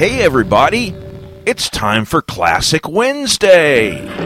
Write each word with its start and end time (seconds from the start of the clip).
Hey, 0.00 0.22
everybody! 0.22 0.94
It's 1.44 1.68
time 1.68 2.06
for 2.06 2.22
Classic 2.22 2.88
Wednesday! 2.88 4.19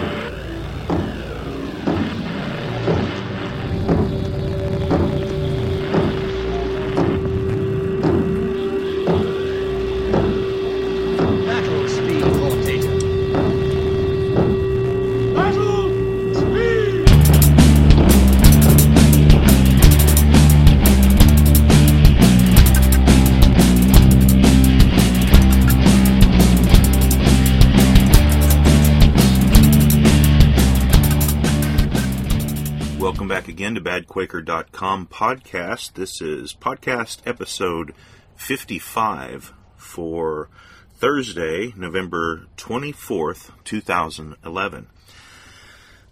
BadQuaker.com 34.14 35.08
podcast. 35.08 35.94
This 35.94 36.20
is 36.20 36.54
podcast 36.54 37.18
episode 37.26 37.92
55 38.36 39.52
for 39.76 40.48
Thursday, 40.94 41.72
November 41.76 42.46
24th, 42.56 43.50
2011. 43.64 44.86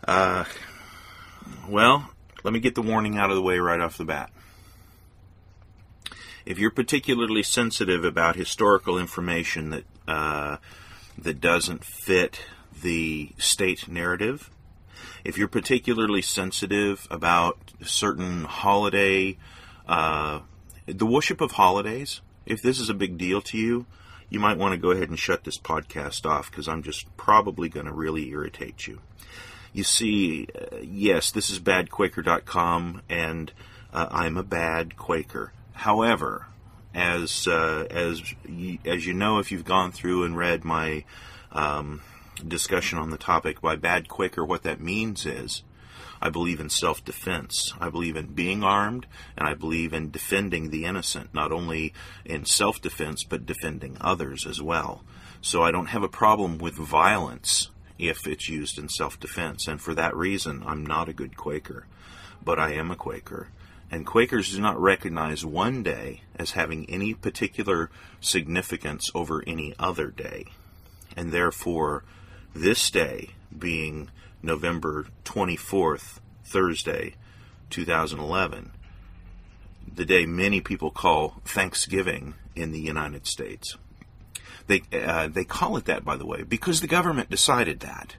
Uh, 0.09 0.45
well, 1.69 2.11
let 2.43 2.53
me 2.53 2.59
get 2.59 2.75
the 2.75 2.83
warning 2.83 3.19
out 3.19 3.31
of 3.31 3.37
the 3.37 3.43
way 3.43 3.61
right 3.61 3.79
off 3.79 3.99
the 3.99 4.05
bat. 4.05 4.31
If 6.45 6.59
you're 6.59 6.73
particularly 6.73 7.45
sensitive 7.45 8.05
about 8.05 8.35
historical 8.35 8.99
information 8.99 9.71
that 9.71 9.85
uh, 10.09 10.57
that 11.17 11.41
doesn't 11.41 11.85
fit 11.85 12.41
the 12.83 13.31
state 13.39 13.87
narrative, 13.87 14.51
if 15.25 15.39
you're 15.39 15.49
particularly 15.49 16.23
sensitive 16.23 17.07
about 17.11 17.59
certain 17.83 18.45
holiday, 18.45 19.37
uh, 19.87 20.41
the 20.87 21.07
worship 21.07 21.41
of 21.41 21.53
holidays, 21.53 22.21
if 22.47 22.63
this 22.63 22.81
is 22.81 22.89
a 22.89 22.95
big 22.95 23.19
deal 23.19 23.41
to 23.43 23.59
you, 23.59 23.87
you 24.29 24.41
might 24.41 24.59
want 24.59 24.73
to 24.73 24.79
go 24.79 24.91
ahead 24.91 25.11
and 25.11 25.19
shut 25.19 25.45
this 25.45 25.59
podcast 25.59 26.25
off 26.25 26.51
because 26.51 26.67
I'm 26.67 26.83
just 26.83 27.15
probably 27.17 27.69
going 27.69 27.87
to 27.87 27.93
really 27.93 28.31
irritate 28.31 28.87
you. 28.87 29.01
You 29.73 29.85
see, 29.85 30.49
uh, 30.55 30.79
yes, 30.83 31.31
this 31.31 31.51
is 31.51 31.61
badquaker.com, 31.61 33.03
and 33.09 33.53
uh, 33.93 34.07
I'm 34.11 34.37
a 34.37 34.43
bad 34.43 34.97
Quaker. 34.97 35.53
However, 35.73 36.47
as 36.95 37.47
uh, 37.47 37.87
as 37.91 38.23
you, 38.47 38.79
as 38.85 39.07
you 39.07 39.15
know, 39.15 39.39
if 39.39 39.51
you've 39.51 39.65
gone 39.65 39.93
through 39.93 40.25
and 40.25 40.37
read 40.37 40.65
my 40.65 41.05
um, 41.53 42.03
discussion 42.49 42.99
on 42.99 43.11
the 43.11 43.19
topic 43.19 43.61
by 43.61 43.77
bad 43.77 44.09
Quaker, 44.09 44.45
what 44.45 44.63
that 44.63 44.81
means 44.81 45.27
is 45.27 45.63
I 46.21 46.31
believe 46.31 46.61
in 46.61 46.71
self 46.71 47.05
defense. 47.05 47.75
I 47.81 47.91
believe 47.91 48.17
in 48.17 48.27
being 48.27 48.63
armed, 48.63 49.07
and 49.37 49.49
I 49.49 49.55
believe 49.55 49.93
in 49.93 50.13
defending 50.13 50.71
the 50.71 50.85
innocent, 50.85 51.35
not 51.35 51.51
only 51.51 51.93
in 52.25 52.45
self 52.45 52.81
defense, 52.81 53.25
but 53.25 53.45
defending 53.45 53.97
others 54.01 54.47
as 54.47 54.63
well. 54.63 55.05
So 55.41 55.65
I 55.65 55.73
don't 55.73 55.87
have 55.87 56.05
a 56.05 56.09
problem 56.09 56.59
with 56.59 56.75
violence 56.75 57.71
if 57.99 58.29
it's 58.29 58.49
used 58.49 58.79
in 58.79 58.89
self 58.89 59.19
defense, 59.19 59.67
and 59.67 59.81
for 59.81 59.95
that 59.95 60.17
reason, 60.17 60.63
I'm 60.65 60.87
not 60.87 61.09
a 61.09 61.13
good 61.13 61.37
Quaker. 61.37 61.87
But 62.45 62.61
I 62.61 62.75
am 62.75 62.93
a 62.93 62.97
Quaker. 62.97 63.49
And 63.91 64.07
Quakers 64.07 64.53
do 64.53 64.61
not 64.61 64.81
recognize 64.81 65.45
one 65.45 65.83
day 65.83 66.23
as 66.37 66.53
having 66.53 66.89
any 66.89 67.15
particular 67.15 67.91
significance 68.21 69.11
over 69.13 69.43
any 69.47 69.75
other 69.79 70.07
day. 70.07 70.47
And 71.17 71.33
therefore, 71.33 72.05
this 72.55 72.91
day 72.91 73.31
being 73.57 74.11
November 74.43 75.07
24th, 75.25 76.19
Thursday, 76.45 77.15
2011, 77.71 78.73
the 79.95 80.05
day 80.05 80.27
many 80.27 80.61
people 80.61 80.91
call 80.91 81.41
Thanksgiving 81.45 82.35
in 82.55 82.73
the 82.73 82.81
United 82.81 83.27
States. 83.27 83.77
They, 84.67 84.83
uh, 84.93 85.29
they 85.29 85.45
call 85.45 85.77
it 85.77 85.87
that, 85.87 86.05
by 86.05 86.17
the 86.17 86.27
way, 86.27 86.43
because 86.43 86.81
the 86.81 86.87
government 86.87 87.31
decided 87.31 87.81
that. 87.81 88.17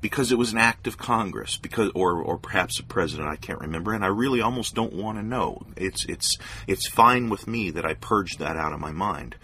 Because 0.00 0.30
it 0.30 0.38
was 0.38 0.52
an 0.52 0.58
act 0.58 0.86
of 0.86 0.96
Congress, 0.96 1.56
because 1.56 1.90
or 1.92 2.22
or 2.22 2.38
perhaps 2.38 2.78
a 2.78 2.84
president, 2.84 3.28
I 3.28 3.34
can't 3.34 3.58
remember, 3.58 3.92
and 3.92 4.04
I 4.04 4.08
really 4.08 4.40
almost 4.40 4.76
don't 4.76 4.92
want 4.92 5.18
to 5.18 5.24
know. 5.24 5.66
It's 5.76 6.04
it's 6.04 6.38
it's 6.68 6.86
fine 6.86 7.30
with 7.30 7.48
me 7.48 7.72
that 7.72 7.84
I 7.84 7.94
purged 7.94 8.38
that 8.38 8.56
out 8.56 8.72
of 8.72 8.78
my 8.78 8.92
mind, 8.92 9.34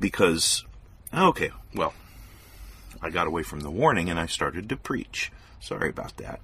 because 0.00 0.64
okay, 1.12 1.50
well, 1.74 1.92
I 3.02 3.10
got 3.10 3.26
away 3.26 3.42
from 3.42 3.60
the 3.60 3.70
warning 3.70 4.08
and 4.08 4.18
I 4.18 4.26
started 4.26 4.68
to 4.68 4.76
preach. 4.76 5.32
Sorry 5.60 5.90
about 5.90 6.16
that. 6.18 6.40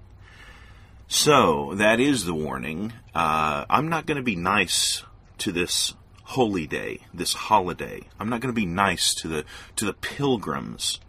So, 1.06 1.74
that 1.76 2.00
is 2.00 2.24
the 2.24 2.34
warning. 2.34 2.92
Uh, 3.14 3.64
I'm 3.70 3.88
not 3.88 4.04
going 4.04 4.18
to 4.18 4.22
be 4.22 4.36
nice 4.36 5.02
to 5.38 5.52
this 5.52 5.94
holy 6.24 6.66
day, 6.66 7.00
this 7.14 7.32
holiday. 7.32 8.02
I'm 8.20 8.28
not 8.28 8.40
going 8.40 8.54
to 8.54 8.60
be 8.60 8.66
nice 8.66 9.14
to 9.14 9.28
the 9.28 9.44
to 9.76 9.86
the 9.86 9.94
pilgrims, 9.94 11.00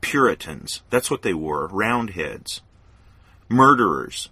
Puritans. 0.00 0.82
That's 0.90 1.10
what 1.10 1.22
they 1.22 1.34
were, 1.34 1.66
roundheads, 1.66 2.60
murderers. 3.48 4.28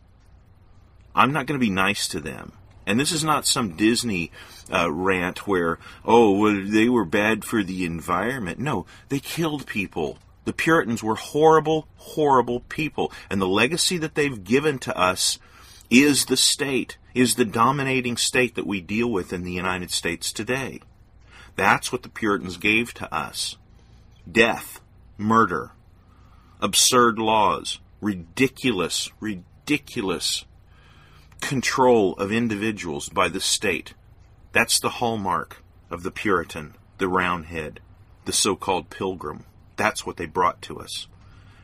I'm 1.15 1.33
not 1.33 1.47
going 1.47 1.59
to 1.59 1.67
be 1.67 1.71
nice 1.71 2.07
to 2.09 2.21
them. 2.21 2.53
And 2.87 2.99
this 2.99 3.13
is 3.13 3.25
not 3.25 3.47
some 3.47 3.77
Disney 3.77 4.31
uh, 4.73 4.91
rant 4.91 5.47
where, 5.47 5.79
oh, 6.05 6.39
well, 6.39 6.63
they 6.65 6.89
were 6.89 7.05
bad 7.05 7.45
for 7.45 7.63
the 7.63 7.85
environment. 7.85 8.59
No, 8.59 8.87
they 9.09 9.21
killed 9.21 9.67
people. 9.67 10.19
The 10.45 10.53
Puritans 10.53 11.03
were 11.03 11.15
horrible, 11.15 11.89
horrible 11.97 12.61
people. 12.61 13.13
And 13.31 13.41
the 13.41 13.47
legacy 13.47 13.99
that 13.99 14.15
they've 14.15 14.43
given 14.43 14.79
to 14.81 14.97
us 14.97 15.39
is 15.91 16.27
the 16.27 16.37
state, 16.37 16.97
is 17.15 17.35
the 17.35 17.45
dominating 17.45 18.17
state 18.17 18.55
that 18.55 18.67
we 18.67 18.81
deal 18.81 19.11
with 19.11 19.33
in 19.33 19.45
the 19.45 19.53
United 19.53 19.91
States 19.91 20.33
today. 20.33 20.81
That's 21.55 21.93
what 21.93 22.03
the 22.03 22.09
Puritans 22.09 22.57
gave 22.57 22.95
to 22.95 23.15
us 23.15 23.57
death, 24.31 24.81
murder, 25.19 25.73
absurd 26.61 27.19
laws, 27.19 27.79
ridiculous, 28.01 29.11
ridiculous 29.21 30.45
control 31.41 32.15
of 32.15 32.33
individuals 32.33 33.09
by 33.09 33.29
the 33.29 33.41
state. 33.41 33.95
That's 34.53 34.81
the 34.81 34.91
hallmark 34.91 35.63
of 35.91 36.03
the 36.03 36.11
Puritan, 36.11 36.75
the 36.99 37.09
Roundhead, 37.09 37.81
the 38.25 38.33
so 38.33 38.57
called 38.57 38.91
Pilgrim. 38.91 39.45
That's 39.83 40.07
what 40.07 40.17
they 40.17 40.27
brought 40.27 40.63
to 40.63 40.79
us. 40.79 41.09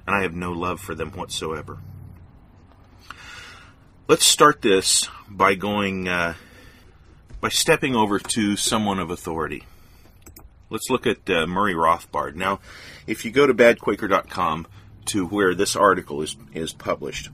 And 0.05 0.17
I 0.17 0.23
have 0.23 0.34
no 0.34 0.51
love 0.51 0.81
for 0.81 0.93
them 0.93 1.12
whatsoever. 1.12 1.79
Let's 4.09 4.27
start 4.27 4.61
this 4.61 5.09
by 5.31 5.55
going, 5.55 6.09
uh, 6.09 6.34
by 7.41 7.51
stepping 7.51 7.95
over 7.95 8.19
to 8.19 8.56
someone 8.56 8.99
of 8.99 9.09
authority. 9.09 9.67
Let's 10.69 10.91
look 10.91 11.06
at 11.06 11.31
uh, 11.31 11.47
Murray 11.47 11.75
Rothbard. 11.75 12.34
Now, 12.34 12.59
if 13.06 13.25
you 13.25 13.31
go 13.31 13.47
to 13.47 13.55
badquaker.com 13.55 14.67
to 15.06 15.25
where 15.25 15.55
this 15.55 15.77
article 15.77 16.21
is, 16.21 16.35
is 16.53 16.73
published, 16.73 17.31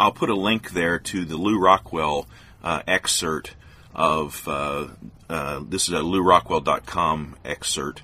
I'll 0.00 0.10
put 0.10 0.30
a 0.30 0.34
link 0.34 0.72
there 0.72 0.98
to 0.98 1.24
the 1.24 1.36
Lew 1.36 1.60
Rockwell 1.60 2.26
uh, 2.64 2.82
excerpt 2.88 3.54
of 3.94 4.48
uh, 4.48 4.88
uh, 5.28 5.60
this 5.64 5.88
is 5.88 5.94
a 5.94 5.98
LewRockwell.com 5.98 7.36
excerpt 7.44 8.02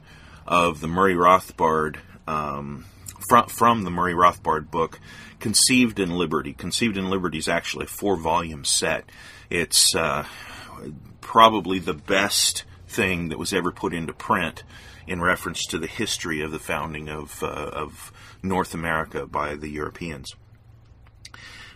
of 0.48 0.80
the 0.80 0.88
Murray 0.88 1.14
Rothbard 1.14 1.98
um, 2.26 2.86
from, 3.28 3.48
from 3.48 3.84
the 3.84 3.90
Murray 3.90 4.14
Rothbard 4.14 4.70
book, 4.70 4.98
Conceived 5.38 6.00
in 6.00 6.10
Liberty. 6.10 6.54
Conceived 6.54 6.96
in 6.96 7.10
Liberty 7.10 7.38
is 7.38 7.48
actually 7.48 7.84
a 7.84 7.88
four 7.88 8.16
volume 8.16 8.64
set. 8.64 9.04
It's 9.50 9.94
uh, 9.94 10.24
probably 11.20 11.78
the 11.78 11.94
best 11.94 12.64
thing 12.88 13.28
that 13.28 13.38
was 13.38 13.52
ever 13.52 13.70
put 13.70 13.92
into 13.92 14.14
print 14.14 14.64
in 15.06 15.20
reference 15.20 15.66
to 15.66 15.78
the 15.78 15.86
history 15.86 16.40
of 16.40 16.50
the 16.50 16.58
founding 16.58 17.08
of, 17.08 17.42
uh, 17.42 17.46
of 17.46 18.10
North 18.42 18.74
America 18.74 19.26
by 19.26 19.54
the 19.54 19.68
Europeans. 19.68 20.34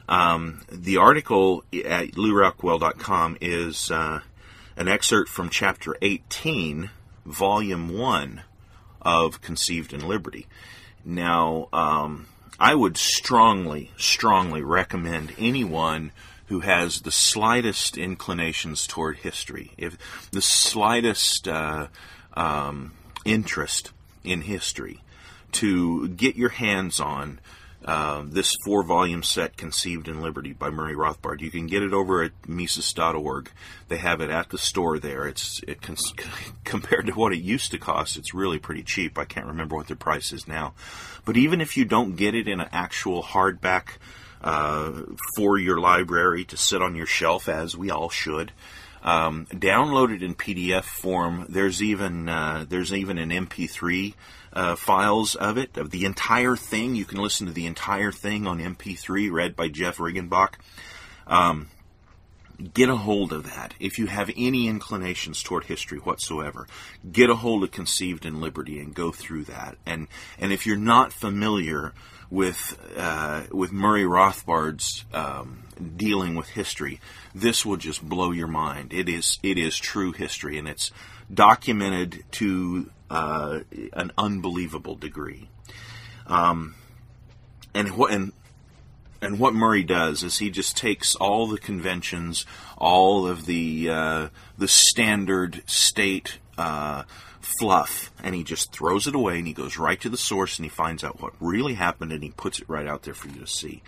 Um, 0.08 0.62
the 0.70 0.96
article 0.96 1.64
at 1.72 2.12
LewRockwell.com 2.12 3.38
is 3.40 3.90
uh, 3.90 4.20
an 4.76 4.88
excerpt 4.88 5.28
from 5.28 5.50
chapter 5.50 5.94
18, 6.00 6.90
volume 7.26 7.96
1 7.96 8.42
of 9.02 9.40
Conceived 9.40 9.92
in 9.92 10.06
Liberty. 10.06 10.46
Now, 11.04 11.68
um, 11.72 12.26
I 12.58 12.74
would 12.74 12.96
strongly, 12.96 13.90
strongly 13.96 14.62
recommend 14.62 15.34
anyone 15.38 16.12
who 16.46 16.60
has 16.60 17.00
the 17.00 17.10
slightest 17.10 17.96
inclinations 17.96 18.86
toward 18.86 19.16
history, 19.18 19.72
if 19.76 19.96
the 20.30 20.42
slightest 20.42 21.48
uh, 21.48 21.88
um, 22.34 22.92
interest 23.24 23.90
in 24.22 24.42
history 24.42 25.00
to 25.52 26.08
get 26.08 26.36
your 26.36 26.50
hands 26.50 27.00
on 27.00 27.40
uh, 27.84 28.22
this 28.24 28.54
four 28.64 28.84
volume 28.84 29.22
set, 29.22 29.56
Conceived 29.56 30.08
in 30.08 30.20
Liberty 30.20 30.52
by 30.52 30.70
Murray 30.70 30.94
Rothbard. 30.94 31.40
You 31.40 31.50
can 31.50 31.66
get 31.66 31.82
it 31.82 31.92
over 31.92 32.22
at 32.22 32.32
Mises.org. 32.46 33.50
They 33.88 33.96
have 33.96 34.20
it 34.20 34.30
at 34.30 34.50
the 34.50 34.58
store 34.58 34.98
there. 34.98 35.26
It's 35.26 35.60
it 35.66 35.80
compared 36.64 37.06
to 37.06 37.12
what 37.12 37.32
it 37.32 37.40
used 37.40 37.72
to 37.72 37.78
cost, 37.78 38.16
it's 38.16 38.34
really 38.34 38.58
pretty 38.58 38.82
cheap. 38.82 39.18
I 39.18 39.24
can't 39.24 39.46
remember 39.46 39.76
what 39.76 39.88
the 39.88 39.96
price 39.96 40.32
is 40.32 40.46
now. 40.46 40.74
But 41.24 41.36
even 41.36 41.60
if 41.60 41.76
you 41.76 41.84
don't 41.84 42.16
get 42.16 42.34
it 42.34 42.46
in 42.46 42.60
an 42.60 42.68
actual 42.72 43.22
hardback 43.22 43.96
uh, 44.42 45.02
for 45.36 45.58
your 45.58 45.78
library 45.80 46.44
to 46.46 46.56
sit 46.56 46.82
on 46.82 46.94
your 46.94 47.06
shelf, 47.06 47.48
as 47.48 47.76
we 47.76 47.90
all 47.90 48.10
should, 48.10 48.52
um, 49.02 49.46
download 49.46 50.14
it 50.14 50.22
in 50.22 50.34
PDF 50.34 50.84
form. 50.84 51.46
There's 51.48 51.82
even 51.82 52.28
uh, 52.28 52.64
there's 52.68 52.92
even 52.92 53.18
an 53.18 53.30
MP3 53.30 54.14
uh, 54.52 54.76
files 54.76 55.34
of 55.34 55.56
it 55.58 55.76
of 55.76 55.90
the 55.90 56.04
entire 56.04 56.56
thing. 56.56 56.94
You 56.94 57.04
can 57.04 57.18
listen 57.18 57.46
to 57.46 57.52
the 57.52 57.66
entire 57.66 58.12
thing 58.12 58.46
on 58.46 58.58
MP3, 58.58 59.30
read 59.30 59.56
by 59.56 59.68
Jeff 59.68 59.98
Riggenbach. 59.98 60.54
Um, 61.26 61.68
get 62.74 62.88
a 62.88 62.96
hold 62.96 63.32
of 63.32 63.44
that 63.44 63.74
if 63.80 63.98
you 63.98 64.06
have 64.06 64.30
any 64.36 64.68
inclinations 64.68 65.42
toward 65.42 65.64
history 65.64 65.98
whatsoever. 65.98 66.66
Get 67.10 67.30
a 67.30 67.36
hold 67.36 67.64
of 67.64 67.70
Conceived 67.70 68.24
in 68.24 68.40
Liberty 68.40 68.78
and 68.78 68.94
go 68.94 69.12
through 69.12 69.44
that. 69.44 69.76
And 69.86 70.08
and 70.38 70.52
if 70.52 70.66
you're 70.66 70.76
not 70.76 71.12
familiar 71.12 71.92
with 72.30 72.78
uh, 72.96 73.44
with 73.50 73.72
Murray 73.72 74.06
Rothbard's 74.06 75.04
um, 75.12 75.64
dealing 75.96 76.34
with 76.34 76.48
history, 76.48 77.00
this 77.34 77.64
will 77.64 77.76
just 77.76 78.06
blow 78.06 78.30
your 78.30 78.48
mind. 78.48 78.92
It 78.92 79.08
is 79.08 79.38
it 79.42 79.58
is 79.58 79.76
true 79.76 80.12
history, 80.12 80.58
and 80.58 80.68
it's 80.68 80.90
documented 81.32 82.24
to 82.32 82.90
uh, 83.12 83.60
an 83.92 84.10
unbelievable 84.16 84.94
degree. 84.94 85.48
Um, 86.26 86.74
and 87.74 87.96
what 87.96 88.10
and 88.10 88.32
and 89.20 89.38
what 89.38 89.54
Murray 89.54 89.84
does 89.84 90.22
is 90.22 90.38
he 90.38 90.50
just 90.50 90.76
takes 90.76 91.14
all 91.14 91.46
the 91.46 91.58
conventions, 91.58 92.46
all 92.78 93.26
of 93.26 93.44
the 93.44 93.90
uh, 93.90 94.28
the 94.56 94.66
standard 94.66 95.62
state 95.66 96.38
uh, 96.56 97.02
fluff, 97.40 98.10
and 98.22 98.34
he 98.34 98.42
just 98.42 98.72
throws 98.72 99.06
it 99.06 99.14
away, 99.14 99.38
and 99.38 99.46
he 99.46 99.52
goes 99.52 99.76
right 99.76 100.00
to 100.00 100.08
the 100.08 100.16
source, 100.16 100.58
and 100.58 100.64
he 100.64 100.70
finds 100.70 101.04
out 101.04 101.20
what 101.20 101.34
really 101.38 101.74
happened, 101.74 102.12
and 102.12 102.22
he 102.22 102.30
puts 102.30 102.60
it 102.60 102.68
right 102.68 102.86
out 102.86 103.02
there 103.02 103.14
for 103.14 103.28
you 103.28 103.40
to 103.40 103.46
see. 103.46 103.82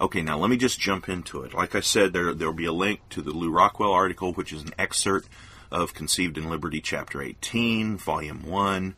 Okay, 0.00 0.22
now 0.22 0.38
let 0.38 0.50
me 0.50 0.56
just 0.56 0.80
jump 0.80 1.08
into 1.08 1.42
it. 1.42 1.54
Like 1.54 1.74
I 1.74 1.80
said, 1.80 2.12
there 2.12 2.34
there 2.34 2.48
will 2.48 2.54
be 2.54 2.64
a 2.64 2.72
link 2.72 3.00
to 3.10 3.22
the 3.22 3.30
Lew 3.30 3.50
Rockwell 3.50 3.92
article, 3.92 4.32
which 4.32 4.52
is 4.52 4.62
an 4.62 4.74
excerpt 4.78 5.28
of 5.70 5.94
Conceived 5.94 6.38
in 6.38 6.48
Liberty, 6.48 6.80
Chapter 6.80 7.22
18, 7.22 7.96
Volume 7.96 8.44
1. 8.44 8.94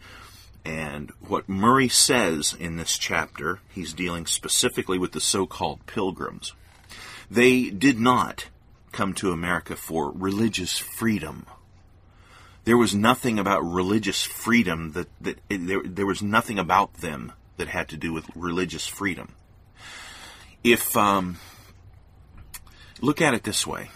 And 0.64 1.12
what 1.20 1.48
Murray 1.48 1.88
says 1.88 2.54
in 2.58 2.76
this 2.76 2.98
chapter, 2.98 3.60
he's 3.68 3.92
dealing 3.92 4.26
specifically 4.26 4.98
with 4.98 5.12
the 5.12 5.20
so 5.20 5.46
called 5.46 5.86
pilgrims. 5.86 6.54
They 7.30 7.70
did 7.70 8.00
not 8.00 8.48
come 8.92 9.12
to 9.14 9.30
America 9.30 9.76
for 9.76 10.10
religious 10.10 10.78
freedom. 10.78 11.46
There 12.64 12.76
was 12.76 12.94
nothing 12.94 13.38
about 13.38 13.60
religious 13.60 14.24
freedom 14.24 14.92
that, 14.92 15.08
that 15.20 15.38
there, 15.48 15.82
there 15.84 16.06
was 16.06 16.22
nothing 16.22 16.58
about 16.58 16.94
them 16.94 17.32
that 17.58 17.68
had 17.68 17.88
to 17.90 17.96
do 17.96 18.12
with 18.12 18.28
religious 18.34 18.86
freedom. 18.86 19.34
If, 20.68 20.96
um, 20.96 21.36
look 23.00 23.22
at 23.22 23.34
it 23.34 23.44
this 23.44 23.64
way. 23.64 23.88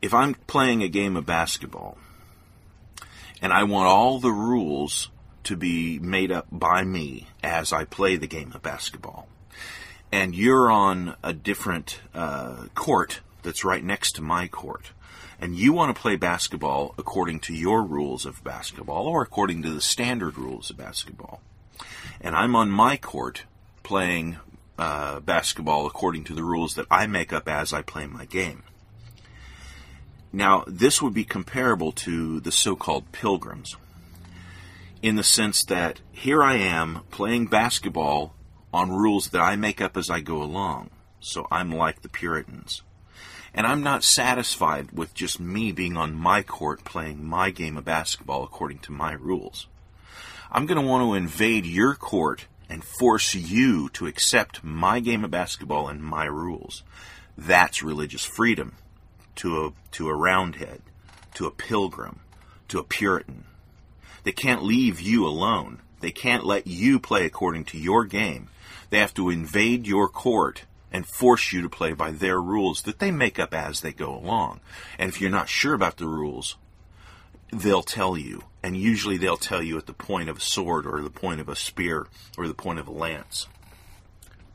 If 0.00 0.14
I'm 0.14 0.32
playing 0.32 0.82
a 0.82 0.88
game 0.88 1.18
of 1.18 1.26
basketball 1.26 1.98
and 3.42 3.52
I 3.52 3.64
want 3.64 3.86
all 3.86 4.20
the 4.20 4.32
rules 4.32 5.10
to 5.44 5.54
be 5.54 5.98
made 5.98 6.32
up 6.32 6.46
by 6.50 6.82
me 6.82 7.26
as 7.42 7.70
I 7.70 7.84
play 7.84 8.16
the 8.16 8.26
game 8.26 8.52
of 8.54 8.62
basketball, 8.62 9.28
and 10.10 10.34
you're 10.34 10.70
on 10.70 11.16
a 11.22 11.34
different 11.34 12.00
uh, 12.14 12.68
court 12.74 13.20
that's 13.42 13.66
right 13.66 13.84
next 13.84 14.12
to 14.12 14.22
my 14.22 14.48
court, 14.48 14.92
and 15.38 15.54
you 15.54 15.74
want 15.74 15.94
to 15.94 16.00
play 16.00 16.16
basketball 16.16 16.94
according 16.96 17.40
to 17.40 17.54
your 17.54 17.82
rules 17.82 18.24
of 18.24 18.42
basketball 18.42 19.06
or 19.06 19.20
according 19.20 19.62
to 19.64 19.70
the 19.70 19.82
standard 19.82 20.38
rules 20.38 20.70
of 20.70 20.78
basketball, 20.78 21.42
and 22.18 22.34
I'm 22.34 22.56
on 22.56 22.70
my 22.70 22.96
court 22.96 23.44
playing 23.88 24.36
uh, 24.78 25.18
basketball 25.20 25.86
according 25.86 26.22
to 26.22 26.34
the 26.34 26.44
rules 26.44 26.74
that 26.74 26.84
I 26.90 27.06
make 27.06 27.32
up 27.32 27.48
as 27.48 27.72
I 27.72 27.80
play 27.80 28.06
my 28.06 28.26
game. 28.26 28.62
Now, 30.30 30.62
this 30.66 31.00
would 31.00 31.14
be 31.14 31.24
comparable 31.24 31.92
to 31.92 32.38
the 32.40 32.52
so 32.52 32.76
called 32.76 33.12
pilgrims 33.12 33.76
in 35.00 35.16
the 35.16 35.22
sense 35.22 35.64
that 35.64 36.02
here 36.12 36.42
I 36.42 36.56
am 36.56 37.00
playing 37.10 37.46
basketball 37.46 38.34
on 38.74 38.90
rules 38.90 39.30
that 39.30 39.40
I 39.40 39.56
make 39.56 39.80
up 39.80 39.96
as 39.96 40.10
I 40.10 40.20
go 40.20 40.42
along. 40.42 40.90
So 41.18 41.48
I'm 41.50 41.72
like 41.72 42.02
the 42.02 42.10
Puritans. 42.10 42.82
And 43.54 43.66
I'm 43.66 43.82
not 43.82 44.04
satisfied 44.04 44.92
with 44.92 45.14
just 45.14 45.40
me 45.40 45.72
being 45.72 45.96
on 45.96 46.14
my 46.14 46.42
court 46.42 46.84
playing 46.84 47.24
my 47.24 47.48
game 47.48 47.78
of 47.78 47.86
basketball 47.86 48.44
according 48.44 48.80
to 48.80 48.92
my 48.92 49.14
rules. 49.14 49.66
I'm 50.52 50.66
going 50.66 50.78
to 50.78 50.86
want 50.86 51.04
to 51.04 51.14
invade 51.14 51.64
your 51.64 51.94
court 51.94 52.48
and 52.68 52.84
force 52.84 53.34
you 53.34 53.88
to 53.90 54.06
accept 54.06 54.62
my 54.62 55.00
game 55.00 55.24
of 55.24 55.30
basketball 55.30 55.88
and 55.88 56.02
my 56.02 56.24
rules. 56.24 56.82
That's 57.36 57.82
religious 57.82 58.24
freedom 58.24 58.74
to 59.36 59.66
a 59.66 59.72
to 59.92 60.08
a 60.08 60.14
roundhead, 60.14 60.82
to 61.34 61.46
a 61.46 61.50
pilgrim, 61.50 62.20
to 62.68 62.78
a 62.78 62.84
Puritan. 62.84 63.44
They 64.24 64.32
can't 64.32 64.64
leave 64.64 65.00
you 65.00 65.26
alone. 65.26 65.80
They 66.00 66.10
can't 66.10 66.44
let 66.44 66.66
you 66.66 66.98
play 66.98 67.24
according 67.24 67.64
to 67.66 67.78
your 67.78 68.04
game. 68.04 68.48
They 68.90 68.98
have 68.98 69.14
to 69.14 69.30
invade 69.30 69.86
your 69.86 70.08
court 70.08 70.64
and 70.92 71.06
force 71.06 71.52
you 71.52 71.62
to 71.62 71.68
play 71.68 71.92
by 71.92 72.10
their 72.10 72.40
rules 72.40 72.82
that 72.82 72.98
they 72.98 73.10
make 73.10 73.38
up 73.38 73.52
as 73.54 73.80
they 73.80 73.92
go 73.92 74.14
along. 74.14 74.60
And 74.98 75.08
if 75.08 75.20
you're 75.20 75.30
not 75.30 75.48
sure 75.48 75.74
about 75.74 75.96
the 75.96 76.06
rules, 76.06 76.56
they'll 77.52 77.82
tell 77.82 78.16
you. 78.16 78.44
And 78.62 78.76
usually 78.76 79.16
they'll 79.16 79.36
tell 79.36 79.62
you 79.62 79.78
at 79.78 79.86
the 79.86 79.92
point 79.92 80.28
of 80.28 80.38
a 80.38 80.40
sword 80.40 80.86
or 80.86 81.00
the 81.00 81.10
point 81.10 81.40
of 81.40 81.48
a 81.48 81.56
spear 81.56 82.06
or 82.36 82.48
the 82.48 82.54
point 82.54 82.78
of 82.78 82.88
a 82.88 82.92
lance. 82.92 83.46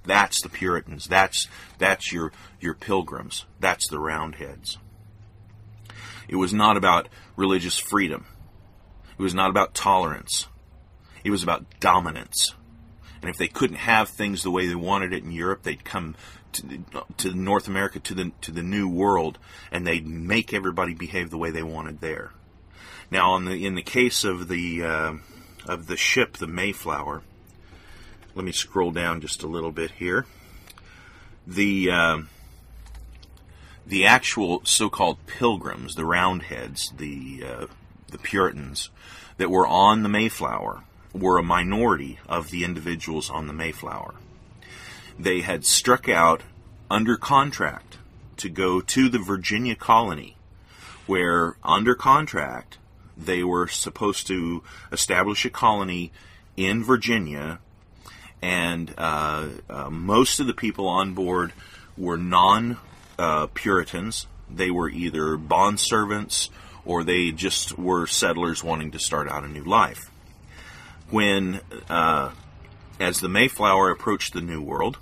That's 0.05 0.41
the 0.41 0.49
Puritans. 0.49 1.07
That's 1.07 1.47
that's 1.77 2.11
your 2.11 2.33
your 2.59 2.73
pilgrims. 2.73 3.45
That's 3.59 3.87
the 3.87 3.99
Roundheads. 3.99 4.77
It 6.27 6.35
was 6.35 6.53
not 6.53 6.77
about 6.77 7.07
religious 7.35 7.77
freedom. 7.77 8.25
It 9.17 9.21
was 9.21 9.33
not 9.33 9.49
about 9.49 9.73
tolerance. 9.73 10.47
It 11.23 11.31
was 11.31 11.43
about 11.43 11.79
dominance. 11.79 12.53
And 13.21 13.29
if 13.29 13.37
they 13.37 13.47
couldn't 13.47 13.77
have 13.77 14.09
things 14.09 14.43
the 14.43 14.51
way 14.51 14.67
they 14.67 14.75
wanted 14.75 15.13
it 15.13 15.23
in 15.23 15.31
Europe, 15.31 15.63
they'd 15.63 15.85
come 15.85 16.15
to, 16.51 16.83
to 17.17 17.33
North 17.33 17.67
America, 17.67 17.99
to 18.01 18.13
the 18.13 18.31
to 18.41 18.51
the 18.51 18.63
New 18.63 18.89
World, 18.89 19.39
and 19.71 19.87
they'd 19.87 20.05
make 20.05 20.53
everybody 20.53 20.93
behave 20.93 21.29
the 21.29 21.37
way 21.37 21.49
they 21.49 21.63
wanted 21.63 22.01
there. 22.01 22.31
Now, 23.11 23.37
the 23.39 23.65
in 23.65 23.75
the 23.75 23.81
case 23.83 24.23
of 24.23 24.47
the 24.47 24.83
uh, 24.83 25.13
of 25.67 25.87
the 25.87 25.97
ship, 25.97 26.37
the 26.37 26.47
Mayflower, 26.47 27.21
let 28.35 28.45
me 28.45 28.51
scroll 28.51 28.91
down 28.91 29.21
just 29.21 29.43
a 29.43 29.47
little 29.47 29.71
bit 29.71 29.91
here. 29.91 30.25
The 31.45 31.91
uh, 31.91 32.17
the 33.85 34.05
actual 34.05 34.61
so-called 34.63 35.25
pilgrims, 35.27 35.95
the 35.95 36.05
Roundheads, 36.05 36.91
the 36.97 37.43
uh, 37.45 37.65
the 38.07 38.17
Puritans 38.17 38.89
that 39.37 39.49
were 39.49 39.67
on 39.67 40.03
the 40.03 40.09
Mayflower 40.09 40.83
were 41.13 41.37
a 41.37 41.43
minority 41.43 42.19
of 42.27 42.49
the 42.49 42.63
individuals 42.63 43.29
on 43.29 43.47
the 43.47 43.53
Mayflower. 43.53 44.15
They 45.19 45.41
had 45.41 45.65
struck 45.65 46.09
out 46.09 46.41
under 46.89 47.17
contract 47.17 47.97
to 48.37 48.49
go 48.49 48.81
to 48.81 49.09
the 49.09 49.19
Virginia 49.19 49.75
colony, 49.75 50.35
where 51.07 51.57
under 51.63 51.95
contract 51.95 52.77
they 53.15 53.43
were 53.43 53.67
supposed 53.67 54.27
to 54.27 54.63
establish 54.91 55.45
a 55.45 55.49
colony 55.49 56.11
in 56.57 56.83
Virginia 56.83 57.59
and 58.43 58.93
uh, 58.97 59.47
uh, 59.69 59.89
most 59.89 60.41
of 60.41 60.47
the 60.47 60.53
people 60.53 60.85
on 60.89 61.13
board 61.13 61.53
were 61.97 62.17
non 62.17 62.77
uh, 63.17 63.47
Puritans. 63.47 64.27
They 64.53 64.69
were 64.69 64.89
either 64.89 65.37
bond 65.37 65.79
servants 65.79 66.49
or 66.83 67.05
they 67.05 67.31
just 67.31 67.77
were 67.79 68.05
settlers 68.05 68.61
wanting 68.61 68.91
to 68.91 68.99
start 68.99 69.29
out 69.29 69.45
a 69.45 69.47
new 69.47 69.63
life. 69.63 70.11
When, 71.09 71.61
uh, 71.89 72.31
as 72.99 73.21
the 73.21 73.29
Mayflower 73.29 73.89
approached 73.89 74.33
the 74.33 74.41
New 74.41 74.61
World, 74.61 74.97